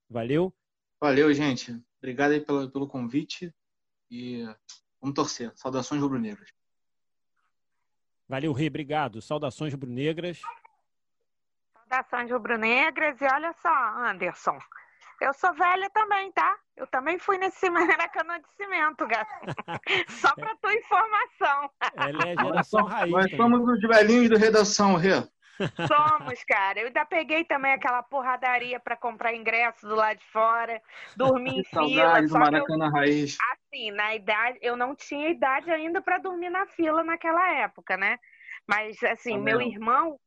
Valeu? 0.09 0.53
Valeu, 1.01 1.33
gente. 1.33 1.81
Obrigado 1.99 2.33
aí 2.33 2.41
pelo, 2.41 2.71
pelo 2.71 2.89
convite. 2.89 3.55
E 4.11 4.45
vamos 5.01 5.15
torcer. 5.15 5.53
Saudações 5.57 6.01
rubro-negras. 6.01 6.53
Valeu, 8.29 8.53
Rei. 8.53 8.69
Obrigado. 8.69 9.21
Saudações 9.21 9.73
rubro-negras. 9.73 10.41
Saudações 11.73 12.31
rubro-negras. 12.31 13.21
E 13.21 13.25
olha 13.25 13.53
só, 13.55 13.75
Anderson, 14.07 14.59
eu 15.21 15.35
sou 15.35 15.53
velha 15.53 15.91
também, 15.91 16.33
tá? 16.33 16.57
Eu 16.77 16.87
também 16.87 17.19
fui 17.19 17.39
nesse 17.39 17.69
Maracanã 17.71 18.41
de 18.41 18.49
cimento, 18.57 19.07
gato. 19.07 19.31
Só 20.09 20.35
pra 20.35 20.57
tua 20.57 20.75
informação. 20.75 21.71
Ela 21.95 22.29
é 22.29 22.45
geração 22.45 22.85
raiz. 22.85 23.13
Nós 23.13 23.37
somos 23.37 23.69
os 23.69 23.81
velhinhos 23.81 24.31
do 24.31 24.39
Redação, 24.39 24.97
Rê. 24.97 25.23
Somos, 25.87 26.43
cara. 26.45 26.81
Eu 26.81 26.87
ainda 26.87 27.05
peguei 27.05 27.45
também 27.45 27.73
aquela 27.73 28.03
porradaria 28.03 28.81
para 28.81 28.97
comprar 28.97 29.35
ingresso 29.35 29.87
do 29.87 29.95
lado 29.95 30.19
de 30.19 30.27
fora, 30.27 30.81
dormir 31.17 31.61
em 31.61 31.65
fila. 31.69 32.23
Do 32.23 32.39
Maracanã 32.39 32.87
eu, 32.87 32.93
Raiz. 32.93 33.37
Assim, 33.53 33.91
na 33.91 34.15
idade, 34.15 34.59
eu 34.63 34.77
não 34.77 34.95
tinha 34.95 35.29
idade 35.29 35.71
ainda 35.71 36.01
para 36.01 36.19
dormir 36.19 36.49
na 36.49 36.67
fila 36.67 37.05
naquela 37.05 37.53
época, 37.53 37.97
né? 37.97 38.19
Mas 38.67 39.03
assim, 39.03 39.35
tá 39.35 39.39
meu 39.39 39.61
irmão 39.61 40.19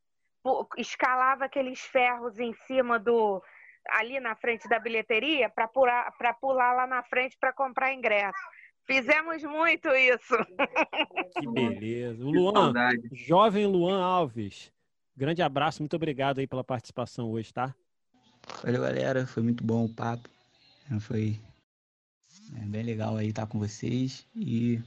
escalava 0.77 1.45
aqueles 1.45 1.79
ferros 1.79 2.37
em 2.37 2.53
cima 2.67 2.99
do 2.99 3.41
ali 3.89 4.19
na 4.19 4.35
frente 4.35 4.67
da 4.67 4.79
bilheteria 4.79 5.49
para 5.49 5.67
pular, 5.67 6.11
pular 6.39 6.73
lá 6.73 6.87
na 6.87 7.03
frente 7.03 7.37
para 7.39 7.53
comprar 7.53 7.93
ingresso. 7.93 8.37
Fizemos 8.85 9.41
muito 9.43 9.89
isso. 9.89 10.35
Que 11.39 11.47
beleza. 11.47 12.23
O 12.23 12.29
Luan, 12.29 12.73
jovem 13.11 13.65
Luan 13.65 14.03
Alves. 14.03 14.71
Grande 15.15 15.41
abraço, 15.41 15.81
muito 15.81 15.95
obrigado 15.95 16.39
aí 16.39 16.45
pela 16.45 16.63
participação 16.63 17.31
hoje, 17.31 17.51
tá? 17.51 17.73
Valeu, 18.63 18.81
galera. 18.81 19.25
Foi 19.25 19.41
muito 19.41 19.63
bom 19.63 19.85
o 19.85 19.93
papo. 19.93 20.29
Foi 20.99 21.39
é, 22.55 22.65
bem 22.65 22.83
legal 22.83 23.17
aí 23.17 23.29
estar 23.29 23.47
com 23.47 23.57
vocês. 23.57 24.27
E 24.35 24.79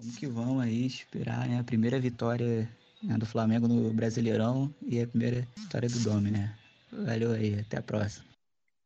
vamos 0.00 0.18
que 0.18 0.26
vamos 0.26 0.62
aí 0.62 0.86
esperar 0.86 1.46
né, 1.48 1.60
a 1.60 1.64
primeira 1.64 2.00
vitória 2.00 2.68
né, 3.02 3.16
do 3.16 3.26
Flamengo 3.26 3.68
no 3.68 3.92
Brasileirão 3.92 4.74
e 4.82 5.00
a 5.00 5.06
primeira 5.06 5.46
vitória 5.56 5.88
do 5.88 6.00
Domi, 6.00 6.30
né? 6.30 6.56
Valeu 7.04 7.32
aí, 7.32 7.58
até 7.58 7.78
a 7.78 7.82
próxima. 7.82 8.24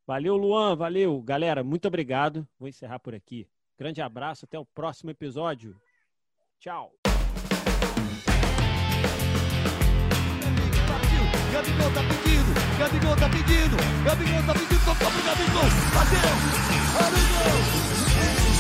Valeu, 0.07 0.37
Luan, 0.37 0.75
valeu. 0.75 1.21
Galera, 1.21 1.63
muito 1.63 1.87
obrigado. 1.87 2.49
Vou 2.59 2.69
encerrar 2.69 2.99
por 2.99 3.15
aqui. 3.15 3.47
Grande 3.79 4.01
abraço, 4.01 4.47
até 4.47 4.59
o 4.59 4.65
próximo 4.65 5.11
episódio. 5.11 5.77
Tchau. 6.59 6.93
Gabigol 11.53 11.91
tá 11.91 12.01
pedindo, 12.03 12.55
Gabigol 12.79 13.17
tá 13.17 13.29
pedindo, 13.29 13.77
Gabigol 14.05 14.43
tá 14.47 14.53
pedindo, 14.53 14.87
Gabigol, 15.25 15.65
bateu, 15.95 16.19
olha 16.99 17.17
o 17.17 18.53
gol! 18.53 18.58